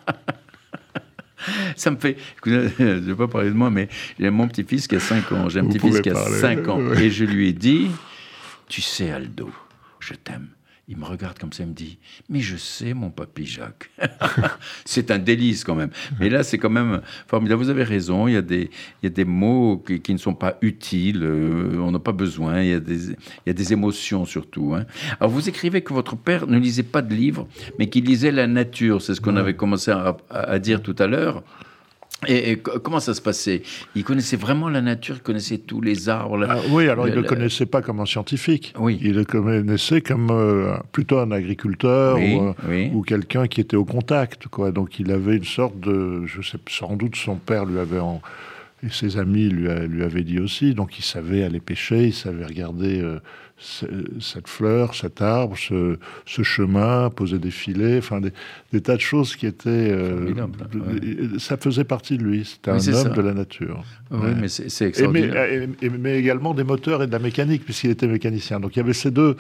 [1.81, 2.17] Ça me fait.
[2.47, 2.51] Je
[2.83, 3.89] ne vais pas parler de moi, mais
[4.19, 5.49] j'ai mon petit-fils qui a 5 ans.
[5.49, 6.93] J'ai un petit-fils qui a parler, 5 ans.
[6.93, 7.87] Et je lui ai dit
[8.69, 9.51] Tu sais, Aldo,
[9.99, 10.49] je t'aime.
[10.89, 13.89] Il me regarde comme ça, il me dit Mais je sais, mon papy Jacques.
[14.85, 15.91] c'est un délice quand même.
[16.19, 17.63] Mais là, c'est quand même formidable.
[17.63, 18.71] Vous avez raison, il y a des,
[19.03, 22.13] il y a des mots qui, qui ne sont pas utiles, euh, on n'a pas
[22.13, 23.17] besoin, il y, a des, il
[23.47, 24.75] y a des émotions surtout.
[24.75, 24.85] hein.
[25.21, 27.47] Alors, vous écrivez que votre père ne lisait pas de livres,
[27.79, 29.01] mais qu'il lisait la nature.
[29.01, 31.43] C'est ce qu'on avait commencé à, à- à dire tout à l'heure.
[32.29, 33.63] Et, et co- comment ça se passait?
[33.95, 36.37] Il connaissait vraiment la nature, il connaissait tous les arbres.
[36.37, 38.75] la- Ah, oui, alors il ne le- connaissait pas comme un scientifique.
[38.79, 38.99] Oui.
[39.03, 42.91] Il le connaissait comme euh, plutôt un agriculteur Oui, ou, euh, oui.
[42.93, 44.49] ou quelqu'un qui était au contact.
[44.49, 44.71] Quoi.
[44.71, 46.27] Donc il avait une sorte de.
[46.27, 48.01] Je sais, sans doute son père lui avait.
[48.01, 48.21] En,
[48.83, 50.75] et ses amis lui, a- lui avaient dit aussi.
[50.75, 53.19] Donc il savait aller pêcher, il savait regarder euh,
[53.59, 53.85] ce-
[54.21, 58.33] cette fleur, cet arbre, ce, ce chemin, poser des filets, enfin des,
[58.73, 59.69] des tas de choses qui étaient.
[59.69, 62.45] euh, de- Ça faisait partie de lui.
[62.47, 63.09] C'était Oui, un homme ça.
[63.11, 63.85] de la nature.
[64.11, 64.35] Oui, Ouais.
[64.41, 65.75] mais c'est c'est Et mais, extraordinaire.
[65.83, 68.61] et- mais également des moteurs et de la mécanique, puisqu'il était mécanicien.
[68.61, 69.37] Donc il y avait ces deux,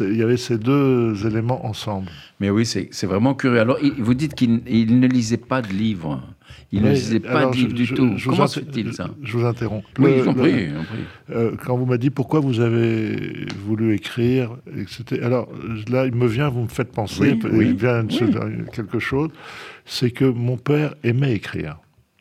[0.00, 2.08] il y avait ces deux éléments ensemble.
[2.40, 3.60] Mais oui, c'est vraiment curieux.
[3.60, 6.22] Alors, vous dites qu'il il ne lisait pas de livres.
[6.74, 8.12] Il ne lisait pas de livres du je- tout.
[8.16, 9.10] je Comment se fait-il ça?
[9.22, 9.84] Je vous interromps.
[9.98, 10.98] Oui, Le- j'en prie, j'en prie.
[11.30, 15.48] euh, quand vous m'avez dit pourquoi vous avez voulu écrire, et que c'était- alors
[15.90, 18.64] là, il me vient, vous me faites penser, Oui, il vient oui.
[18.72, 19.28] quelque chose,
[19.84, 21.78] c'est que mon père aimait écrire.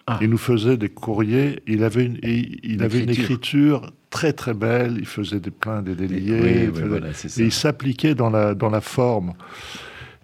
[0.08, 0.20] Ah.
[0.22, 1.62] Il nous faisait des courriers.
[1.68, 4.98] Il avait une, il, il avait une écriture très très belle.
[5.00, 6.70] Il faisait des pleins, des déliés.
[6.72, 7.42] Oui, voilà, c'est ça.
[7.42, 9.34] et il s'appliquait dans la, dans la forme.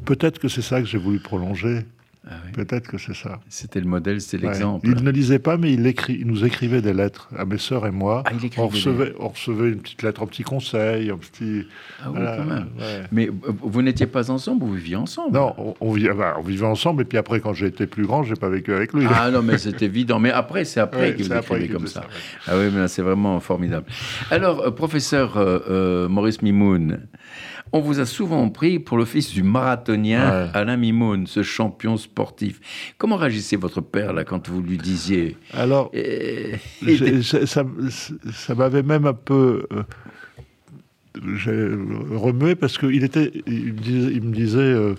[0.05, 1.85] Peut-être que c'est ça que j'ai voulu prolonger.
[2.29, 2.51] Ah oui.
[2.51, 3.39] Peut-être que c'est ça.
[3.47, 4.51] C'était le modèle, c'était Ouais.
[4.51, 4.87] l'exemple.
[4.87, 7.87] Il ne lisait pas, mais il, écrit, il nous écrivait des lettres à mes sœurs
[7.87, 8.23] et moi.
[8.25, 11.67] Ah, il on, recevait, on recevait une petite lettre, un petit conseil, un petit.
[12.01, 12.67] Ah oui, voilà, quand même.
[12.79, 13.03] ouais.
[13.11, 13.29] Mais
[13.61, 17.03] vous n'étiez pas ensemble, vous viviez ensemble Non, on, on vivait, bah, on vivait ensemble,
[17.03, 19.05] et puis après, quand j'ai été plus grand, j'ai pas vécu avec lui.
[19.09, 20.19] Ah non, mais c'est évident.
[20.19, 22.01] Mais après, c'est après Ouais, qu'il vous écrivait qu'il comme ça.
[22.01, 22.07] ça,
[22.51, 23.85] Ah oui, mais c'est vraiment formidable.
[24.31, 26.99] Alors, euh, professeur euh, euh, Maurice Mimoun,
[27.71, 30.49] on vous a souvent pris pour le fils du marathonien Ouais.
[30.53, 32.59] Alain Mimoun, ce champion sportif.
[32.97, 36.55] Comment réagissait votre père là quand vous lui disiez Alors, Eh,
[37.21, 37.63] ça,
[38.33, 39.83] ça m'avait même un peu euh,
[42.11, 44.95] remué parce qu'il était, il me disait, il me disait, euh,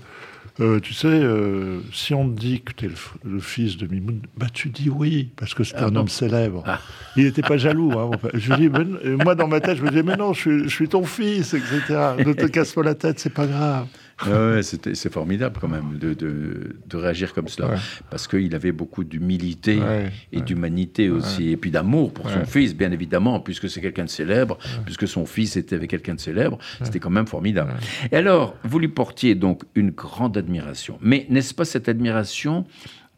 [0.61, 2.91] euh, tu sais, euh, si on te dit que tu es
[3.25, 6.09] le, fils de Mimoun, bah tu dis oui, parce que c'est Ah un bon homme
[6.09, 6.65] célèbre.
[6.67, 6.81] Ah.
[7.17, 7.93] Il n'était pas jaloux.
[7.93, 10.65] Hein, je dis, mais moi dans ma tête, je me disais, mais non, je suis,
[10.65, 11.81] je suis ton fils, etc.
[12.19, 13.87] Ne te casse pas la tête, c'est pas grave.
[14.27, 17.69] Ouais, c'était- c'est formidable quand même de, de- de réagir comme cela.
[17.71, 17.77] Ouais.
[18.11, 21.51] Parce qu'il avait beaucoup d'humilité Ouais, et d'humanité aussi.
[21.51, 25.25] Et puis d'amour pour son fils, bien évidemment, puisque c'est quelqu'un de célèbre, puisque son
[25.27, 26.59] fils était avec quelqu'un de célèbre.
[26.83, 27.75] C'était quand même formidable.
[28.11, 30.99] Et alors, vous lui portiez donc une grande admiration.
[31.01, 32.65] Mais n'est-ce pas cette admiration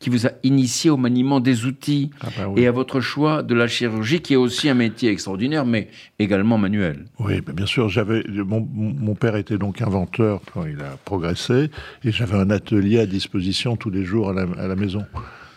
[0.01, 2.63] qui vous a initié au maniement des outils Ah bah oui.
[2.63, 6.57] et à votre choix de la chirurgie, qui est aussi un métier extraordinaire, mais également
[6.57, 7.91] manuel Oui, ben bien sûr.
[7.91, 11.71] J'avais mon, père était donc inventeur quand il a progressé,
[12.03, 15.05] et j'avais un atelier à disposition tous les jours à la, à la maison.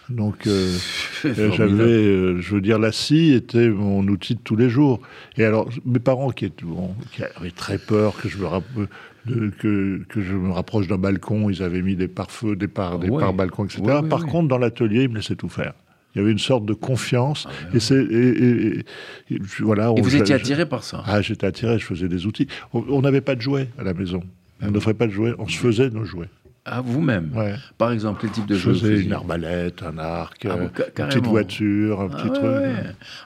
[0.09, 0.75] Donc euh,
[1.25, 4.99] euh, j'avais, euh, je veux dire, la scie était mon outil de tous les jours.
[5.37, 8.89] Et alors mes parents qui, étaient, bon, qui avaient très peur que je me rapp-
[9.25, 12.99] de- que, que je me rapproche d'un balcon, ils avaient mis des pare-feux, des par
[12.99, 13.19] des Ouais.
[13.21, 13.81] pare-balcons, etc.
[13.81, 15.73] Ouais, ouais, Par contre, dans l'atelier, ils me laissaient tout faire.
[16.15, 17.47] Il y avait une sorte de confiance.
[17.49, 18.85] Ah, et c'est et, et- et-
[19.31, 19.91] et voilà.
[19.97, 21.03] Et vous je- étiez je- attiré par ça?
[21.07, 22.47] Ah, j'étais attiré, je faisais des outils.
[22.73, 24.21] On n'avait pas de jouets à la maison.
[24.61, 26.29] On n'offrait pas de jouets, on se faisait nos jouets.
[26.65, 27.31] à vous-même?
[27.35, 27.55] Ouais.
[27.77, 30.61] Par exemple, quel type de Je jeu vous faisais une arbalète, un arc, Ah, euh,
[30.63, 30.69] une
[31.09, 32.43] petite voiture, un Ah petit ouais, truc.
[32.45, 32.73] ouais.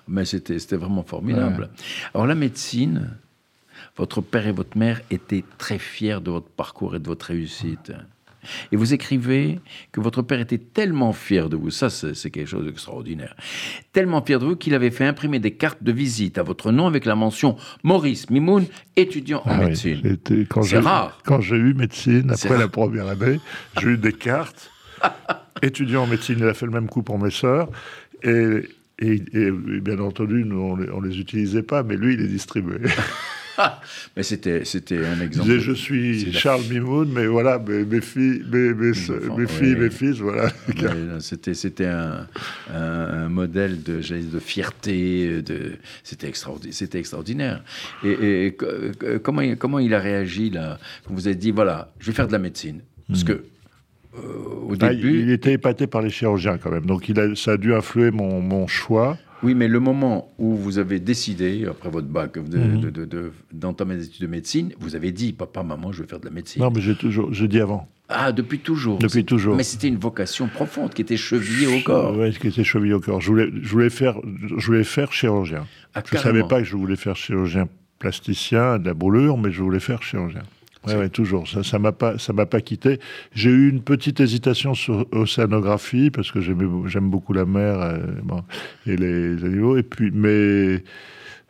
[0.08, 1.70] Mais c'était c'était vraiment formidable.
[2.16, 3.12] Alors la médecine,
[3.98, 7.92] votre père et votre mère étaient très fiers de votre parcours et de votre réussite.
[8.72, 9.60] Et vous écrivez
[9.92, 13.36] que votre père était tellement fier de vous, ça c'est quelque chose d'extraordinaire,
[13.92, 16.88] tellement fier de vous qu'il avait fait imprimer des cartes de visite à votre nom
[16.88, 20.18] avec la mention Maurice Mimoun, étudiant en Ah oui, médecine.
[20.62, 21.20] C'est rare.
[21.26, 23.40] Quand j'ai eu médecine, après la première année,
[23.82, 24.72] j'ai eu des cartes.
[25.62, 27.68] Étudiant en médecine, il a fait le même coup pour mes sœurs.
[28.24, 28.62] Et,
[29.00, 32.80] et- et bien entendu, nous, on on les utilisait pas, mais lui, il les distribuait.
[34.16, 35.48] mais c'était, c'était un Je exemple.
[35.50, 39.74] disais, je suis Charles Mimoun, mais voilà, mes, mes filles, mes, mes, enfants, mes filles,
[39.74, 39.80] ouais.
[39.80, 40.50] mes fils, voilà.
[41.20, 42.28] C'était, c'était un,
[42.74, 42.76] un-
[43.26, 45.42] un modèle de, de fierté.
[45.42, 47.64] De, c'était, extraordinaire, c'était extraordinaire.
[48.04, 48.66] Et, et co-
[49.00, 52.14] co- comment, il- comment il a réagi là quand vous avez dit voilà, je vais
[52.14, 54.20] faire de la médecine Parce que euh,
[54.68, 57.52] au Ah, début, il était épaté par les chirurgiens quand même, donc il a, ça
[57.54, 59.18] a dû influer mon, mon choix.
[59.44, 62.80] Oui, mais le moment où vous avez décidé, après votre bac, Mhm.
[62.82, 66.08] de- de- de- d'entamer des études de médecine, vous avez dit, papa, maman, je vais
[66.10, 66.62] faire de la médecine.
[66.62, 67.88] Non, mais j'ai toujours, j'ai dit avant.
[68.10, 68.98] Ah, depuis toujours.
[69.00, 69.56] Depuis toujours.
[69.56, 72.18] Mais c'était une vocation profonde qui était chevillée au corps.
[72.18, 73.22] Oui, qui était chevillé au corps.
[73.22, 74.16] Je voulais, je voulais faire,
[74.58, 75.66] je voulais faire chirurgien.
[75.94, 77.68] Ah, Je ne savais pas que je voulais faire chirurgien
[78.00, 80.44] plasticien, de la brûlure, mais je voulais faire chirurgien.
[80.88, 81.48] Oui, ouais, toujours.
[81.48, 83.00] Ça, ça m'a pas, ça m'a pas quitté.
[83.34, 88.44] J'ai eu une petite hésitation sur océanographie parce que j'aime beaucoup la mer euh, bon,
[88.86, 89.78] et les animaux.
[89.78, 90.84] Et puis, mais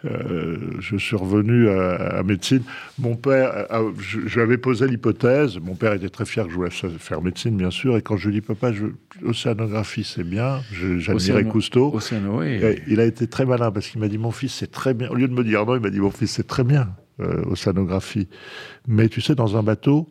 [0.06, 2.62] euh, je suis revenu à, à médecine.
[3.00, 5.58] Mon père, a- je, je lui avais posé l'hypothèse.
[5.60, 7.98] Mon père était très fier que je voulais fa- faire médecine, bien sûr.
[7.98, 8.86] Et quand je lui ai dit, papa, je,
[9.26, 10.60] océanographie, c'est bien.
[10.72, 11.92] J'admirais Cousteau.
[11.96, 12.60] Océano, oui.
[12.64, 15.10] Et il a été très malin parce qu'il m'a dit mon fils c'est très bien.
[15.10, 17.44] Au lieu de me dire non, il m'a dit mon fils c'est très bien euh,
[17.46, 18.28] océanographie.
[18.88, 20.10] Mais tu sais dans un bateau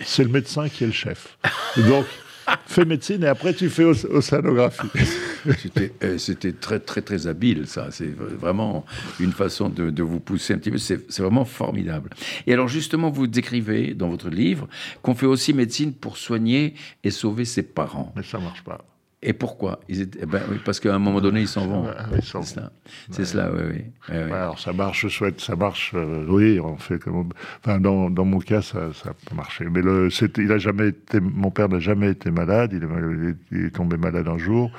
[0.00, 1.36] c'est le médecin qui est le chef.
[1.76, 2.06] Donc
[2.66, 4.86] fais médecine et après tu fais oc- océanographie.
[5.56, 7.88] C'était, euh, c'était très, très, très habile, ça.
[7.90, 8.84] C'est vraiment
[9.20, 10.78] une façon de, de vous pousser un petit peu.
[10.78, 12.10] C'est, c'est vraiment formidable.
[12.46, 14.68] Et alors, justement, vous décrivez dans votre livre
[15.00, 18.12] qu'on fait aussi médecine pour soigner et sauver ses parents.
[18.16, 18.84] Mais ça marche pas.
[19.20, 21.86] Et pourquoi ils étaient, eh ben, oui, Parce qu'à un moment donné, ils s'en vont.
[22.22, 22.70] C'est cela.
[23.10, 23.82] C'est cela, oui.
[24.08, 25.90] Ouais, alors ça marche, je souhaite, ça marche.
[25.94, 27.16] euh, oui, on fait comme.
[27.16, 27.28] on-
[27.64, 29.64] Enfin, dans, dans mon cas, ça, ça peut marcher.
[29.70, 32.72] Mais le, il a jamais été, mon père n'a jamais été malade.
[32.72, 34.70] Il est, mal- il est tombé malade un jour,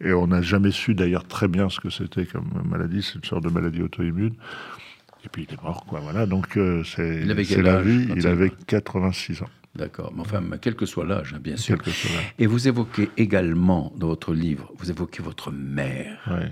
[0.00, 3.02] et on n'a jamais su d'ailleurs très bien ce que c'était comme maladie.
[3.02, 4.34] C'est une sorte de maladie auto-immune.
[5.24, 6.00] Et puis il est mort, quoi.
[6.00, 6.24] Voilà.
[6.24, 7.24] Donc euh, c'est,
[7.62, 8.08] la vie.
[8.16, 9.50] il- avait 86 ans.
[9.76, 10.12] D'accord.
[10.14, 11.82] Mais enfin, quel que soit l'âge, hein, bien sûr.
[11.84, 12.14] Chose.
[12.14, 12.20] là.
[12.38, 16.20] Et vous évoquez également dans votre livre, vous évoquez votre mère.
[16.30, 16.50] Ouais.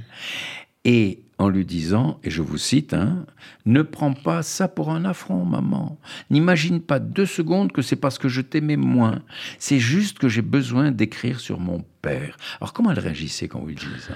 [0.84, 3.26] Et en lui disant, et je vous cite, hein,
[3.66, 5.98] ne prends pas ça pour un affront, maman.
[6.30, 9.20] N'imagine pas deux secondes que c'est parce que je t'aimais moins.
[9.58, 12.36] C'est juste que j'ai besoin d'écrire sur mon père.
[12.60, 14.14] Alors comment elle réagissait quand vous lui disiez ça?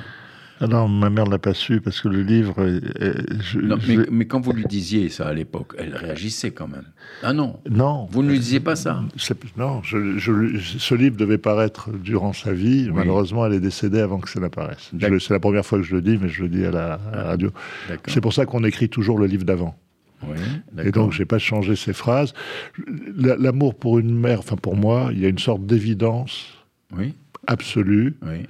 [0.61, 2.67] Ah non, ma mère ne l'a pas su parce que le livre.
[2.67, 6.51] est- est- je- non, je mais, quand vous lui disiez ça à l'époque, elle réagissait
[6.51, 6.85] quand même.
[7.23, 8.09] Ah non, non.
[8.11, 9.03] vous ne lui disiez pas ça.
[9.57, 10.19] Non, je,
[10.59, 12.87] ce livre devait paraître durant sa vie.
[12.89, 12.93] Oui.
[12.97, 14.91] Malheureusement, elle est décédée avant que ça n'apparaisse.
[15.01, 17.17] C'est la première fois que je le dis, mais je le dis à la, à
[17.17, 17.51] la radio.
[18.07, 19.77] C'est pour ça qu'on écrit toujours le livre d'avant.
[20.27, 20.37] Oui,
[20.85, 22.33] Et donc, j'ai pas changé ces phrases.
[23.17, 26.49] La- L'amour pour une mère, enfin pour moi, il y a une sorte d'évidence
[26.97, 27.15] Oui,
[27.47, 28.17] absolue.
[28.23, 28.47] oui.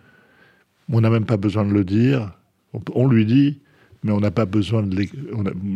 [0.90, 2.32] On n'a même pas besoin de le dire.
[2.72, 3.58] On, on lui dit,
[4.04, 5.20] mais on n'a pas besoin de l'écrire.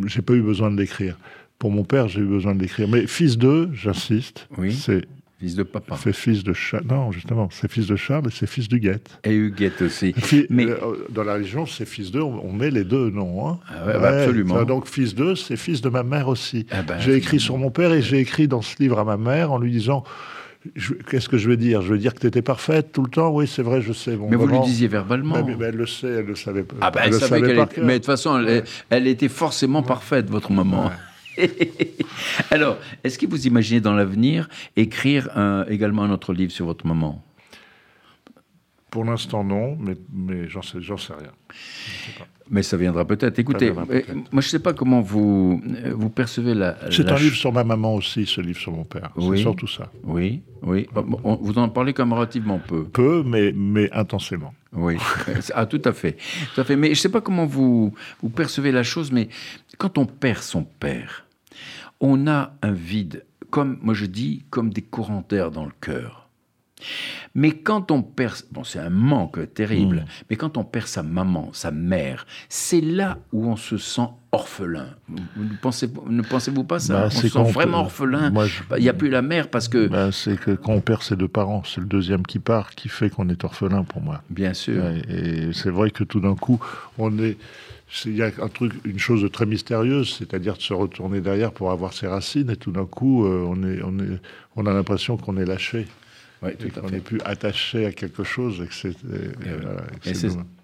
[0.07, 1.17] J'ai pas eu besoin de l'écrire.
[1.59, 2.87] Pour mon père, j'ai eu besoin de l'écrire.
[2.87, 4.73] Mais fils d'eux, j'insiste, Oui.
[4.73, 5.05] c'est
[5.39, 5.97] Fils de papa.
[6.01, 6.85] C'est fils de Charles.
[6.89, 9.19] Non, justement, c'est fils de Charles et c'est fils du Guette.
[9.25, 10.15] Et Huguette aussi.
[10.49, 10.77] Mais- euh,
[11.09, 13.49] dans la religion, c'est fils d'eux, on, on met les deux noms.
[13.49, 13.59] hein.
[13.67, 14.63] Ah ouais, bah absolument.
[14.63, 16.65] donc fils d'eux, c'est fils de ma mère aussi.
[16.71, 19.17] Ah ben, j'ai écrit sur mon père et j'ai écrit dans ce livre à ma
[19.17, 20.05] mère en lui disant
[21.09, 21.81] Qu'est-ce que je veux dire?
[21.81, 23.29] Je veux dire que tu étais parfaite tout le temps?
[23.31, 24.15] Oui, c'est vrai, je sais.
[24.15, 25.43] Bon, Mais vous lui disiez verbalement.
[25.43, 26.75] Mais, mais elle le sait, elle le savait pas.
[26.81, 27.85] Ah ben, elle le savait était- cœur.
[27.85, 30.91] Mais de toute façon, elle, elle était forcément parfaite, votre maman.
[32.51, 36.85] Alors, est-ce que vous imaginez dans l'avenir écrire un- également un autre livre sur votre
[36.87, 37.23] maman?
[38.93, 41.31] Pour l'instant, non, mais, mais j'en sais, sais rien.
[42.47, 43.39] Mais ça viendra peut-être.
[43.39, 44.03] Écoutez, viendra moi
[44.33, 45.59] je ne sais pas comment vous,
[45.95, 46.77] vous percevez la...
[46.91, 49.09] C'est un ch- livre sur ma maman aussi, ce livre sur mon père.
[49.15, 49.37] Oui.
[49.37, 49.91] C'est surtout ça.
[50.03, 50.87] Oui, oui.
[50.93, 52.83] Bon, vous en parlez comme relativement peu.
[52.83, 54.53] Peu, mais, mais intensément.
[54.73, 54.97] Oui,
[55.55, 56.17] ah, tout à fait.
[56.53, 56.75] Tout à fait.
[56.75, 59.27] Mais je ne sais pas comment vous, vous percevez la chose, mais
[59.79, 61.25] quand on perd son père,
[61.99, 66.22] on a un vide, comme moi je dis, comme des courants d'air dans le cœur.
[67.35, 70.05] Mais quand on perd, bon, c'est un manque terrible, Mmh.
[70.29, 74.87] mais quand on perd sa maman, sa mère, c'est là où on se sent orphelin.
[75.07, 76.93] Vous- ne pensez, ne pensez-vous pas ça?
[76.93, 78.33] Bah, On se sent vraiment orphelin.
[78.45, 80.81] Je- Bah, Il n'y a plus la mère parce que, Ben, c'est que quand on
[80.81, 84.01] perd ses deux parents, c'est le deuxième qui part qui fait qu'on est orphelin pour
[84.01, 84.21] moi.
[84.29, 86.59] bien sûr, et c'est vrai que tout d'un coup,
[86.97, 87.37] on est.
[88.05, 91.51] Il y a un truc, une chose de très mystérieuse, c'est-à-dire de se retourner derrière
[91.51, 94.19] pour avoir ses racines, et tout d'un coup, euh, on, est, on, est,
[94.55, 95.85] on a l'impression qu'on est lâché,
[96.51, 96.91] Tout fait.
[96.91, 98.89] n'est plus attaché à quelque chose, et que c'est.
[98.89, 99.51] et oui.
[99.61, 99.83] voilà,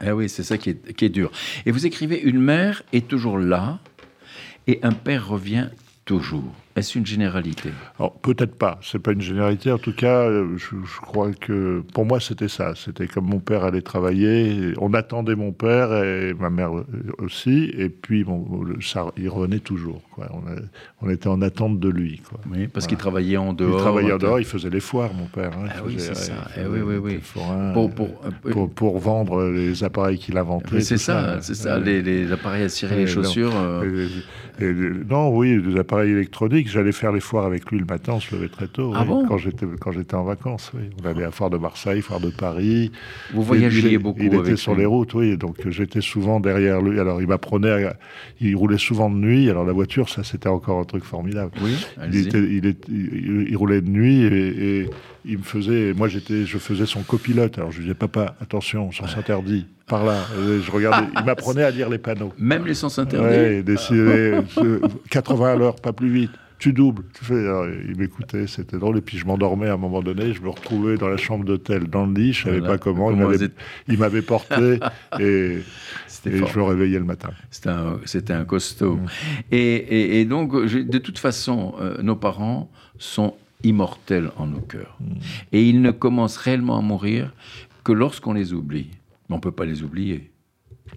[0.01, 1.32] et eh oui, c'est ça qui est, qui est dur.
[1.65, 3.80] Et vous écrivez Une mère est toujours là
[4.67, 5.69] et un père revient
[6.05, 6.53] toujours.
[6.76, 7.72] Est-ce une généralité?
[7.97, 8.80] Alors, peut-être pas.
[8.82, 9.72] C'est pas une généralité.
[9.72, 12.74] En tout cas, euh, je, je crois que pour moi, c'était ça.
[12.76, 14.74] C'était comme mon père allait travailler.
[14.80, 16.72] On attendait mon père et ma mère
[17.17, 17.72] aussi.
[17.78, 18.45] Et puis, bon,
[18.82, 20.01] ça, il revenait toujours.
[20.11, 20.28] Quoi.
[20.32, 20.59] On, a-
[21.01, 22.22] on était en attente de lui.
[22.30, 22.39] Quoi.
[22.49, 22.88] Oui, parce Voilà.
[22.88, 23.80] qu'il travaillait en Il dehors.
[23.82, 24.39] travaillait en dehors.
[24.39, 25.51] Il faisait les foires, mon père.
[25.57, 25.65] hein.
[25.65, 26.34] Il Ah oui, c'est ça.
[26.55, 27.11] il Eh oui, oui, oui.
[27.15, 30.82] des forains, Pour, euh, pour, euh, pour, pour vendre les appareils qu'il inventait.
[30.82, 33.07] c'est ça, c'est ça, les, les appareils à cirer les non.
[33.11, 33.51] chaussures.
[33.55, 34.07] euh,
[34.59, 34.74] Et- et-
[35.09, 36.59] non, oui, des appareils électroniques.
[36.68, 38.91] J'allais faire les foires avec lui le matin, on se levait très tôt.
[38.95, 40.82] Ah oui, bon quand j'étais quand j'étais en vacances, oui.
[41.03, 42.91] On allait à foire de Marseille, foire de Paris.
[43.34, 44.82] Vous voyagiez beaucoup Il était avec sur lui.
[44.82, 45.38] les routes, oui.
[45.38, 46.99] Donc j'étais souvent derrière lui.
[46.99, 47.95] Alors il m'apprenait, à-
[48.41, 49.49] il roulait souvent de nuit.
[49.49, 51.51] Alors la voiture, ça c'était encore un truc formidable.
[51.62, 51.76] Oui,
[52.12, 54.89] Il, était, il, est- il- il roulait de nuit et, et
[55.26, 55.93] il me faisait.
[55.93, 57.57] Moi, j'étais, je faisais son copilote.
[57.57, 60.18] Alors je lui disais, papa, attention, sens interdit, par là.
[60.38, 61.07] Je regardais.
[61.20, 62.32] Il m'apprenait à lire les panneaux.
[62.39, 64.38] Même les sens interdits Ouais, décider
[65.10, 66.32] 80 à l'heure, pas plus vite.
[66.60, 67.03] Tu doubles.
[67.18, 67.39] Tu fais.
[67.39, 68.97] Alors, il m'écoutait, c'était drôle.
[68.97, 70.34] Et puis je m'endormais à un moment donné.
[70.34, 72.34] Je me retrouvais dans la chambre d'hôtel, dans le lit.
[72.34, 72.74] Je savais Voilà.
[72.74, 73.10] pas comment.
[73.12, 73.49] il Comment m'avait-
[73.88, 74.80] Il porté
[75.20, 75.60] et,
[76.26, 77.30] je me réveillais le matin.
[77.49, 78.95] C'était un, un costaud.
[78.97, 79.05] Mm.
[79.51, 84.60] Et, et- et donc, je- de toute façon, euh, nos parents sont immortels en nos
[84.60, 84.97] cœurs.
[84.99, 85.05] Mm.
[85.53, 87.34] Et ils ne commencent réellement à mourir
[87.86, 88.89] que lorsqu'on les oublie.
[89.30, 90.32] Mais on ne peut pas les oublier.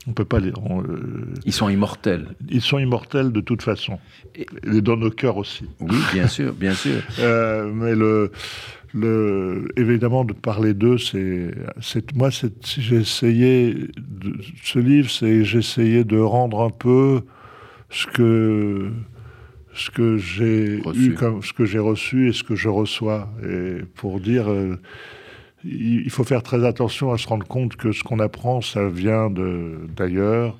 [0.07, 0.53] On peut pas les.
[0.61, 2.29] on, euh, Ils sont immortels.
[2.49, 3.99] ils sont immortels de toute façon.
[4.35, 5.65] Et- Et dans nos cœurs aussi.
[5.81, 7.01] Oui, bien sûr, bien sûr.
[7.21, 8.33] Euh, mais le,
[8.95, 15.45] le, évidemment, de parler d'eux, c'est, c'est, moi, c'est, j'ai essayé, de, ce livre, c'est,
[15.45, 17.23] j'ai essayé de rendre un peu
[17.91, 18.91] ce que,
[19.75, 21.05] ce que j'ai Reçu.
[21.11, 23.31] eu, comme, ce que j'ai reçu et ce que je reçois.
[23.49, 24.77] Et pour dire, euh,
[25.65, 29.31] il, faut faire très attention à se rendre compte que ce qu'on apprend, ça vient
[29.31, 30.59] d'ailleurs.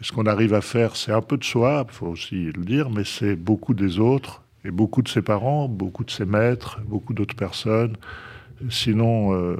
[0.00, 2.90] Ce qu'on arrive à faire, c'est un peu de soi, il faut aussi le dire,
[2.90, 7.14] mais c'est beaucoup des autres, et beaucoup de ses parents, beaucoup de ses maîtres, beaucoup
[7.14, 7.96] d'autres personnes.
[8.68, 9.56] Sinon, euh,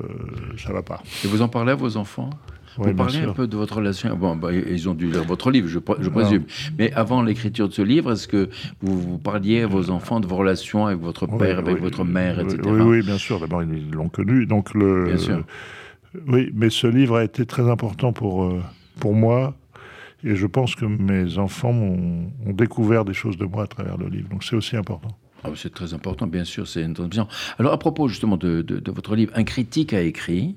[0.58, 1.00] ça va pas.
[1.24, 2.30] Et vous en parlez à vos enfants?
[2.76, 4.16] Vous bien parlez un peu de votre relation.
[4.16, 6.10] Bon, bah, ils ont dû lire votre livre, je, pr- je Non.
[6.12, 6.44] présume.
[6.78, 8.48] Mais avant l'écriture de ce livre, est-ce que
[8.80, 11.80] vous, vous parliez à vos enfants de vos relations avec votre Oui, père, avec oui,
[11.80, 12.60] votre mère, oui, etc.
[12.72, 13.40] Oui, oui, bien sûr.
[13.40, 14.46] D'abord, ils l'ont connu.
[14.46, 15.44] Donc le, Bien sûr.
[16.28, 18.60] Oui, mais ce livre a été très important pour, euh,
[19.00, 19.54] pour moi.
[20.24, 23.96] Et je pense que mes enfants ont, ont découvert des choses de moi à travers
[23.98, 24.28] le livre.
[24.28, 25.08] Donc c'est aussi important.
[25.44, 27.26] Ah, c'est très important, bien sûr, c'est une transmission.
[27.58, 30.54] Alors, à propos justement de, de- de votre livre, Un critique a écrit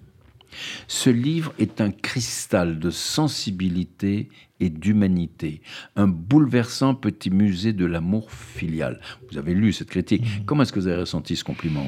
[0.87, 4.29] Ce livre est un cristal de sensibilité
[4.59, 5.61] et d'humanité,
[5.95, 8.99] un bouleversant petit musée de l'amour filial.
[9.31, 10.23] Vous avez lu cette critique.
[10.45, 11.87] Comment est-ce que vous avez ressenti ce compliment?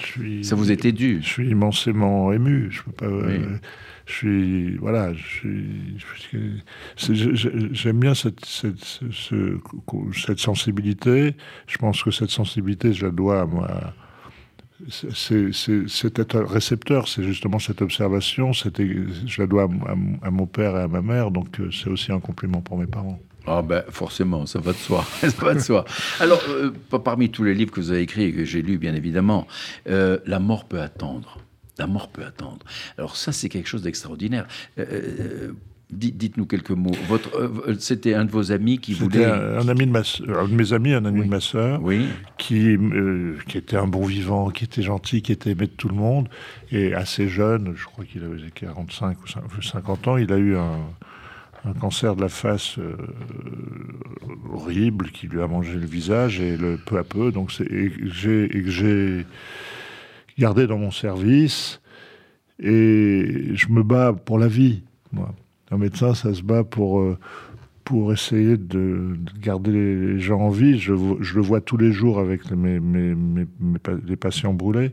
[0.00, 1.18] Je suis, Ça vous était dû?
[1.22, 2.68] Je suis immensément ému.
[2.70, 3.06] Je peux pas.
[3.06, 3.58] euh, Oui.
[4.06, 5.12] je suis voilà.
[5.14, 6.64] Je suis.
[6.96, 9.58] je- J'aime bien cette cette, ce- ce-
[10.12, 11.34] cette sensibilité.
[11.66, 13.94] Je pense que cette sensibilité, je la dois à moi.
[14.88, 18.52] C'est un récepteur, c'est justement cette observation.
[18.52, 19.68] Je la dois
[20.22, 22.86] à, mon père et à ma mère, donc euh, c'est aussi un compliment pour mes
[22.86, 23.18] parents.
[23.46, 25.84] Ah ben forcément, ça va de soi, ça va de soi.
[26.18, 28.78] Alors, euh, pa- parmi tous les livres que vous avez écrits et que j'ai lus,
[28.78, 29.46] bien évidemment,
[29.88, 31.38] euh, La mort peut attendre.
[31.78, 32.64] La mort peut attendre.
[32.98, 34.46] Alors ça, c'est quelque chose d'extraordinaire.
[34.78, 35.52] Euh,
[35.96, 36.92] Dites-nous quelques mots.
[37.08, 39.24] Votre, euh, c'était un de vos amis qui voulait.
[39.24, 41.26] un, un ami de ma, sœur- un de mes amis, un ami Oui.
[41.26, 41.80] de ma sœur.
[41.82, 42.06] Oui,
[42.38, 45.88] qui, euh, qui était un bon vivant, qui était gentil, qui était aimé de tout
[45.88, 46.28] le monde,
[46.72, 50.78] et assez jeune, je crois qu'il avait 45 ou 50 ans, il a eu un,
[51.64, 52.96] un cancer de la face euh,
[54.52, 57.90] horrible qui lui a mangé le visage, et le, peu à peu, donc c'est, et
[57.90, 59.26] que j'ai, et que j'ai
[60.38, 61.80] gardé dans mon service,
[62.60, 64.82] et je me bats pour la vie,
[65.12, 65.34] moi.
[65.70, 67.00] Un médecin, ça se bat pour...
[67.00, 67.18] euh,
[67.84, 70.78] pour essayer de, de garder les gens en vie.
[70.78, 73.46] Je, le vois tous les jours avec mes, mes, mes-
[74.06, 74.92] les patients brûlés.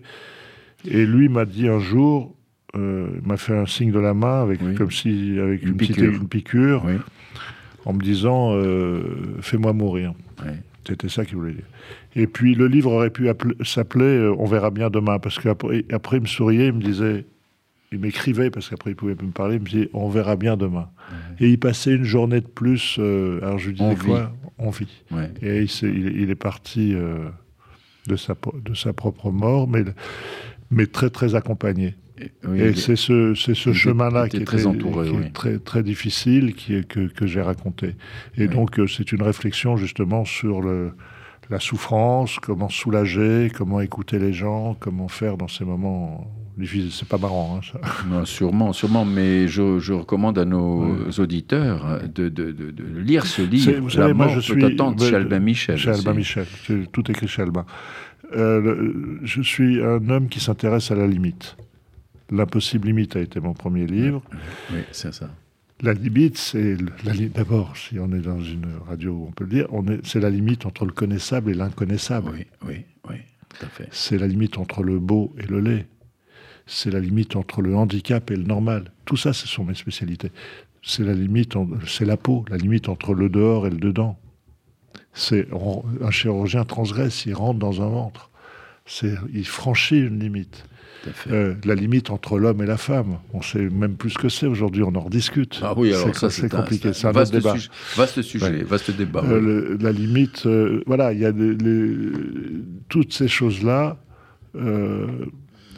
[0.83, 2.35] Et lui m'a dit un jour,
[2.75, 4.75] euh, il m'a fait un signe de la main, avec, Oui.
[4.75, 6.13] comme si avec Une une, petite- piqûre.
[6.21, 6.95] une piqûre, oui,
[7.85, 9.03] en me disant euh,
[9.39, 10.13] Fais-moi mourir.
[10.43, 10.51] oui.
[10.85, 11.67] C'était ça qu'il voulait dire.
[12.17, 16.17] Et puis le livre aurait pu appeler- s'appeler On verra bien demain, parce qu'après après,
[16.17, 17.23] il me souriait, il me disait,
[17.91, 20.55] il m'écrivait, parce qu'après il pouvait plus me parler, il me disait On verra bien
[20.57, 20.89] demain.
[21.39, 24.33] Et il passait une journée de plus, euh, alors je lui disais On quoi?
[24.57, 25.03] On vit.
[25.41, 27.27] Et il, s'est- il- il est parti euh,
[28.07, 29.83] de, sa, po- de sa propre mort, mais,
[30.69, 31.95] mais très très accompagné.
[32.19, 35.33] Et- oui, Et il- c'est ce, était- chemin-là qui était est très entouré, qui est
[35.33, 37.95] très, très difficile, qui est, que, que j'ai raconté.
[38.37, 38.47] Et Oui.
[38.49, 40.91] donc, euh, c'est une réflexion justement sur le,
[41.49, 46.31] la souffrance, comment soulager, comment écouter les gens, comment faire dans ces moments
[46.91, 47.79] C'est pas marrant, hein, ça.
[48.07, 53.25] Non, sûrement, sûrement, mais je, je recommande à nos auditeurs de, de, de, de, lire
[53.25, 53.71] ce livre.
[53.79, 55.77] Vous savez, La moi, je suis peut attendre, chez Albin Michel.
[55.77, 56.13] Chez Albin.
[56.13, 56.45] Michel,
[56.91, 57.65] tout écrit chez Albin.
[58.35, 61.57] Euh, le- je suis un homme qui s'intéresse à la limite.
[62.29, 64.21] L'impossible limite a été mon premier livre.
[64.71, 65.29] Oui, c'est ça.
[65.81, 66.77] La limite, c'est
[67.33, 69.67] d'abord, si on est dans une radio, on peut le dire,
[70.03, 72.29] c'est la limite entre le connaissable et l'inconnaissable.
[72.33, 72.75] Oui, oui,
[73.09, 73.15] oui,
[73.49, 73.87] tout à fait.
[73.91, 75.85] C'est la limite entre le beau et le laid.
[76.73, 78.93] C'est la limite entre le handicap et le normal.
[79.03, 80.31] Tout ça, ce sont mes spécialités.
[80.81, 81.53] C'est la limite,
[81.85, 84.17] c'est la peau, la limite entre le dehors et le dedans.
[85.13, 85.49] C'est
[86.01, 88.29] un chirurgien transgresse, il rentre dans un ventre.
[88.85, 90.63] C'est, il franchit une limite.
[91.29, 93.17] Euh, la limite entre l'homme et la femme.
[93.33, 94.83] On sait même plus ce que c'est aujourd'hui.
[94.83, 95.59] On en rediscute.
[95.61, 96.93] Ah oui, alors c'est, ça, c'est compliqué.
[96.93, 97.55] C'est un, vaste autre débat.
[97.57, 98.63] Sujet, vaste sujet, Ouais.
[98.63, 99.23] vaste débat.
[99.25, 99.45] Euh, oui.
[99.45, 102.11] le- la limite, euh, voilà, il y a les-
[102.87, 103.97] toutes ces choses-là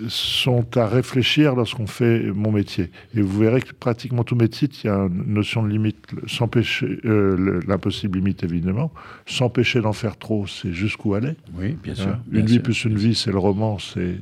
[0.07, 2.89] sont à réfléchir lorsqu'on fait mon métier.
[3.15, 5.97] Et vous verrez que pratiquement tous mes titres, il y a une notion de limite,
[6.27, 8.91] s'empêcher, euh, le- l'impossible limite évidemment,
[9.25, 11.35] s'empêcher d'en faire trop, c'est jusqu'où aller.
[11.57, 12.07] Oui, bien sûr.
[12.09, 12.19] hein.
[12.27, 12.63] bien une vie sûr.
[12.63, 14.17] plus une vie, c'est le roman, c'est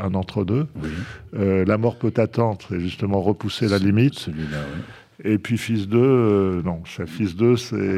[0.00, 0.66] un entre-deux.
[0.82, 0.88] Oui,
[1.38, 4.14] Euh, la mort peut attendre, c'est justement repousser la limite.
[4.14, 4.80] celui-là, oui.
[5.28, 7.96] Et puis fils 2, euh, non, fils 2, c'est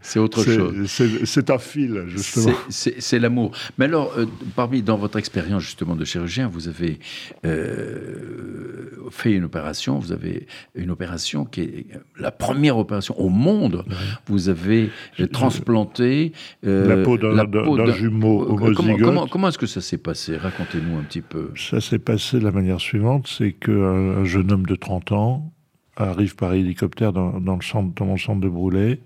[0.00, 0.86] C'est autre chose.
[0.86, 2.52] c'est- un fil, justement.
[2.68, 3.50] C'est- l'amour.
[3.78, 6.98] Mais alors, euh, parmi dans votre expérience justement de chirurgien, vous avez
[7.44, 9.98] euh, fait une opération.
[9.98, 11.86] Vous avez une opération qui est
[12.18, 13.84] la première opération au monde.
[14.26, 14.90] Vous avez
[15.20, 16.32] euh, transplanté
[16.62, 19.00] La peau d'un- jumeau Euh, Comment, homozygote.
[19.00, 20.36] comment, comment est-ce que ça s'est passé?
[20.36, 21.50] Racontez-nous un petit peu.
[21.56, 25.51] Ça s'est passé de la manière suivante, c'est qu'un un jeune homme de 30 ans
[25.96, 29.00] arrive par hélicoptère dans, dans le centre, dans mon centre de brûlé,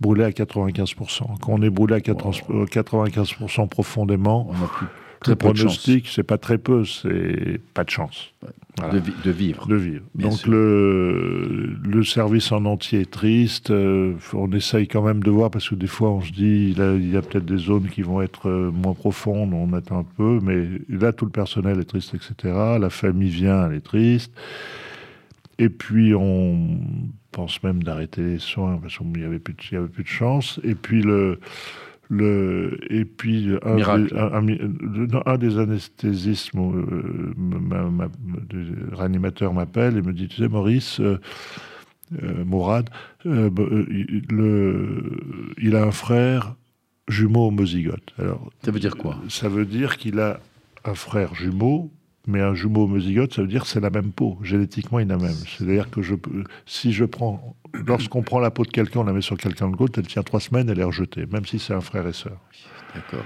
[0.00, 1.38] brûlé à 95%.
[1.40, 4.86] Quand on est brûlé à 80 euh, 95% profondément, On n'a plus
[5.24, 8.32] le très chance pronostic, c'est pas très peu, c'est pas de chance.
[8.76, 8.94] Voilà.
[8.94, 9.66] de, vi- de vivre.
[9.68, 10.02] de vivre.
[10.16, 13.70] Bien Donc le, le service en entier est triste.
[13.70, 16.78] euh, on essaye quand même de voir parce que des fois on se dit il
[16.78, 19.72] y a, il y a peut-être des zones qui vont être euh, moins profondes, on
[19.74, 22.34] attend un peu, mais là tout le personnel est triste, etc.
[22.80, 24.32] La famille vient, elle est triste.
[25.58, 26.78] Et puis on
[27.30, 30.08] pense même d'arrêter les soins parce qu'il n'y avait, plus de- y avait plus de
[30.08, 30.60] chance.
[30.64, 31.38] Et puis le
[32.10, 38.08] le, et puis un, des, un, un- non, un des anesthésistes, mon, euh, ma- ma-
[38.52, 41.18] le réanimateur m'appelle et me dit, tu sais Maurice, euh,
[42.22, 42.90] euh, Mourad,
[43.24, 43.62] euh, bah,
[44.30, 45.20] le,
[45.62, 46.54] il a un frère
[47.08, 48.12] jumeau homozygote.
[48.18, 49.16] Alors, Ça veut dire quoi?
[49.28, 50.40] ça veut dire qu'il a
[50.84, 51.90] un frère jumeau,
[52.26, 54.38] mais un jumeau homozygote, ça veut dire que c'est la même peau.
[54.42, 55.32] Génétiquement, il a même.
[55.32, 56.14] C'est-à-dire que je,
[56.66, 57.56] si je prends,
[57.86, 60.40] lorsqu'on prend la peau de quelqu'un, on la met sur quelqu'un d'autre, elle tient trois
[60.40, 62.38] semaines, elle est rejetée, même si c'est un frère et sœur.
[62.94, 63.24] D'accord.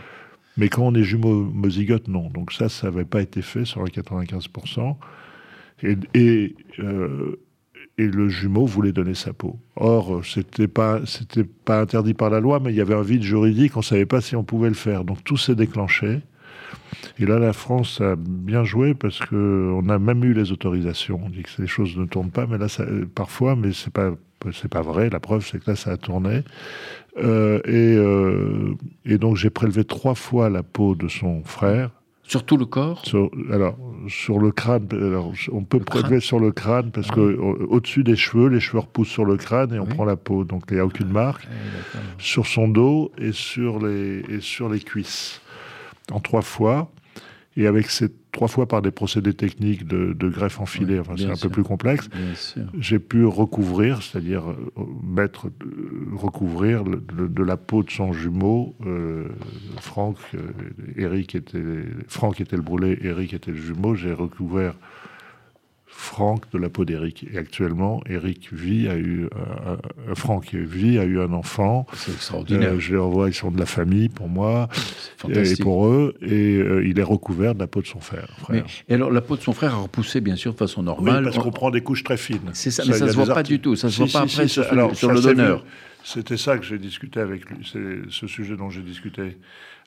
[0.56, 2.30] Mais quand on est jumeau homozygote, non.
[2.30, 4.96] Donc ça, ça n'avait pas été fait sur les 95%.
[5.82, 7.38] Et, et, euh,
[7.98, 9.58] et le jumeau voulait donner sa peau.
[9.76, 13.22] Or, c'était pas, c'était pas interdit par la loi, mais il y avait un vide
[13.22, 15.04] juridique, on savait pas si on pouvait le faire.
[15.04, 16.20] Donc tout s'est déclenché.
[17.18, 21.20] Et là, la France a bien joué parce que on a même eu les autorisations.
[21.24, 23.92] On dit que les choses ne tournent pas, mais là, ça, euh, parfois, mais c'est
[23.92, 24.10] pas,
[24.52, 25.08] c'est pas vrai.
[25.10, 26.42] La preuve, c'est que là, ça a tourné.
[27.18, 28.74] Euh, et, euh,
[29.04, 31.90] et donc, j'ai prélevé trois fois la peau de son frère.
[32.22, 33.06] Sur tout le corps?
[33.06, 33.78] Sur, alors,
[34.08, 37.66] sur le crâne, alors, on peut Le prélever sur le crâne parce Ah que au-
[37.76, 39.94] au-dessus des cheveux, les cheveux repoussent sur le crâne et on Oui.
[39.94, 40.42] prend la peau.
[40.44, 41.46] Donc, il n'y a aucune marque.
[42.18, 45.40] Sur son dos et sur les, et sur les cuisses.
[46.12, 46.92] En trois fois.
[47.58, 51.14] Et avec ces trois fois par des procédés techniques de, de greffe enfilée, Oui, enfin,
[51.16, 51.48] c'est un sûr.
[51.48, 52.10] peu plus complexe.
[52.78, 54.56] J'ai pu recouvrir, c'est-à-dire euh,
[55.02, 55.50] mettre, euh,
[56.14, 58.74] recouvrir le- le- de la peau de son jumeau.
[58.84, 59.28] euh,
[59.80, 60.40] Franck, euh,
[60.96, 61.62] Eric était,
[62.08, 63.94] Franck était le brûlé, Eric était le jumeau.
[63.94, 64.74] J'ai recouvert
[65.98, 67.26] Franck de la peau d'Eric.
[67.32, 69.72] Et actuellement, Eric vit, a eu, un-
[70.10, 71.86] un- Franck vit, a eu un enfant.
[71.94, 72.74] C'est extraordinaire.
[72.74, 74.68] Euh, je les revois, ils sont de la famille pour moi
[75.26, 76.14] C'est et pour eux.
[76.20, 78.28] Et euh, il est recouvert de la peau de son frère.
[78.50, 80.86] Mais- et alors, la peau de son frère a repoussé, bien sûr, de façon Oui,
[80.86, 81.24] normale.
[81.24, 82.40] parce On- qu'on prend des couches très fines.
[82.52, 83.74] C'est ça, mais ça a se voit pas du tout.
[83.74, 85.64] Ça se Si, voit si, pas si, après sur, alors, sur le donneur.
[86.04, 87.68] C'était ça que j'ai discuté avec lui.
[87.72, 89.38] C'est ce sujet dont j'ai discuté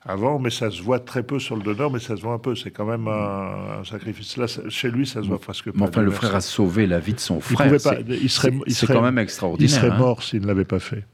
[0.06, 2.38] avant, mais ça se voit très peu sur le donneur, mais ça se voit un
[2.38, 2.54] peu.
[2.54, 4.36] C'est quand même un, un sacrifice.
[4.38, 5.72] Là, ça- chez lui, ça se voit presque pas.
[5.76, 7.66] Mais enfin, le frère a sauvé la vie de son Il frère.
[7.66, 9.70] pouvait pas- C'est- il serait- c'est- il C'est serait- quand même Il extraordinaire.
[9.70, 9.98] serait hein.
[9.98, 11.04] mort s'il ne l'avait pas fait.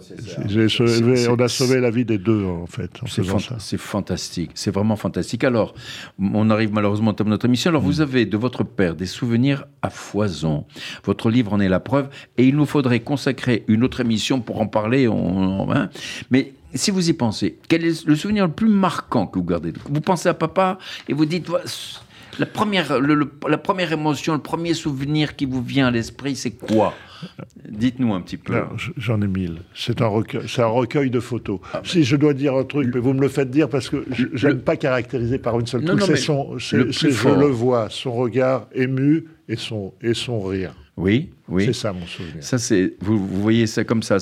[0.00, 3.22] C'est- J'ai sauvé- c'est- on a sauvé la vie des deux, en fait, en C'est
[3.22, 3.64] faisant fan- ça.
[3.64, 5.44] c'est fantastique, c'est vraiment fantastique.
[5.44, 5.74] Alors,
[6.18, 7.70] on arrive malheureusement au terme de notre émission.
[7.70, 7.86] Alors, Mm.
[7.86, 10.64] vous avez de votre père des souvenirs à foison.
[11.04, 12.08] Votre livre en est la preuve.
[12.38, 15.08] Et il nous faudrait consacrer une autre émission pour en parler.
[15.08, 15.90] on- hein.
[16.30, 19.72] Mais si vous y pensez, quel est le souvenir le plus marquant que vous gardez
[19.88, 21.64] Vous pensez à papa et vous dites, Voilà,
[22.38, 26.94] La première, la première émotion, le premier souvenir qui vous vient à l'esprit, c'est quoi
[27.68, 28.54] Dites-nous un petit peu.
[28.96, 29.62] J'en ai mille.
[29.74, 31.60] C'est un recueil, c'est un recueil de photos.
[31.72, 34.04] Ah, si je dois dire un truc, mais vous me le faites dire parce que
[34.10, 38.66] je n'aime pas caractériser par une seule non, c'est son, je le vois, son regard
[38.74, 40.74] ému et son et son rire.
[40.96, 41.66] Oui, oui.
[41.66, 42.42] C'est ça mon souvenir.
[42.42, 44.16] Ça, c'est vous, vous, voyez ça comme ça.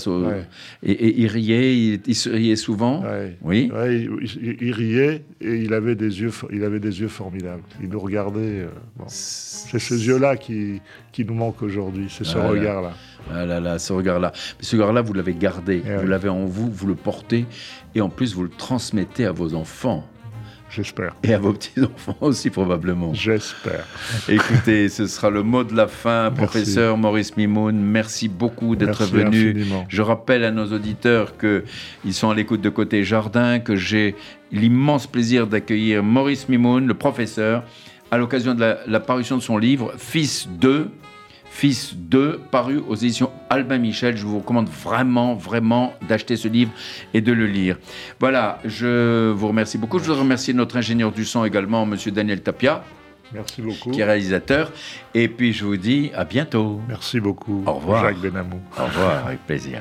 [0.82, 3.04] Et, il riait, il, se riait souvent.
[3.42, 3.70] Oui.
[3.70, 7.62] Il, riait et il avait des yeux, il avait des yeux formidables.
[7.80, 8.62] Il nous regardait.
[8.62, 8.68] Euh,
[9.06, 10.80] c'est ces yeux-là qui,
[11.12, 12.06] qui nous manquent aujourd'hui.
[12.08, 12.92] C'est ce regard-là.
[13.32, 14.32] Ah là là, ce regard-là.
[14.58, 17.46] Mais ce regard-là, vous l'avez gardé, eh vous l'avez en vous, vous le portez,
[17.94, 20.08] et en plus vous le transmettez à vos enfants.
[20.74, 21.14] J'espère.
[21.22, 23.14] Et à vos petits-enfants aussi, probablement.
[23.14, 23.86] J'espère.
[24.28, 26.32] Écoutez, ce sera le mot de la fin.
[26.32, 29.64] Professeur Maurice Mimoun, merci beaucoup d'être venu.
[29.88, 34.16] Je rappelle à nos auditeurs qu'ils sont à l'écoute de Côté Jardin, que j'ai
[34.50, 37.62] l'immense plaisir d'accueillir Maurice Mimoun, le professeur,
[38.10, 40.90] à l'occasion de la, la parution de son livre Fils 2
[41.54, 44.16] Fils 2, paru aux éditions Albin Michel.
[44.16, 46.70] Je vous recommande vraiment, vraiment d'acheter ce livre
[47.12, 47.78] et de le lire.
[48.20, 49.98] Voilà, je vous remercie beaucoup.
[49.98, 52.84] Je voudrais remercier notre ingénieur du son également, Monsieur Daniel Tapia.
[53.32, 53.90] Merci beaucoup.
[53.90, 54.70] Qui est réalisateur.
[55.14, 56.80] Et puis je vous dis à bientôt.
[56.88, 57.64] Merci beaucoup.
[57.66, 58.04] Au revoir.
[58.04, 58.60] Jacques Benamou.
[58.78, 59.80] Au revoir, avec plaisir.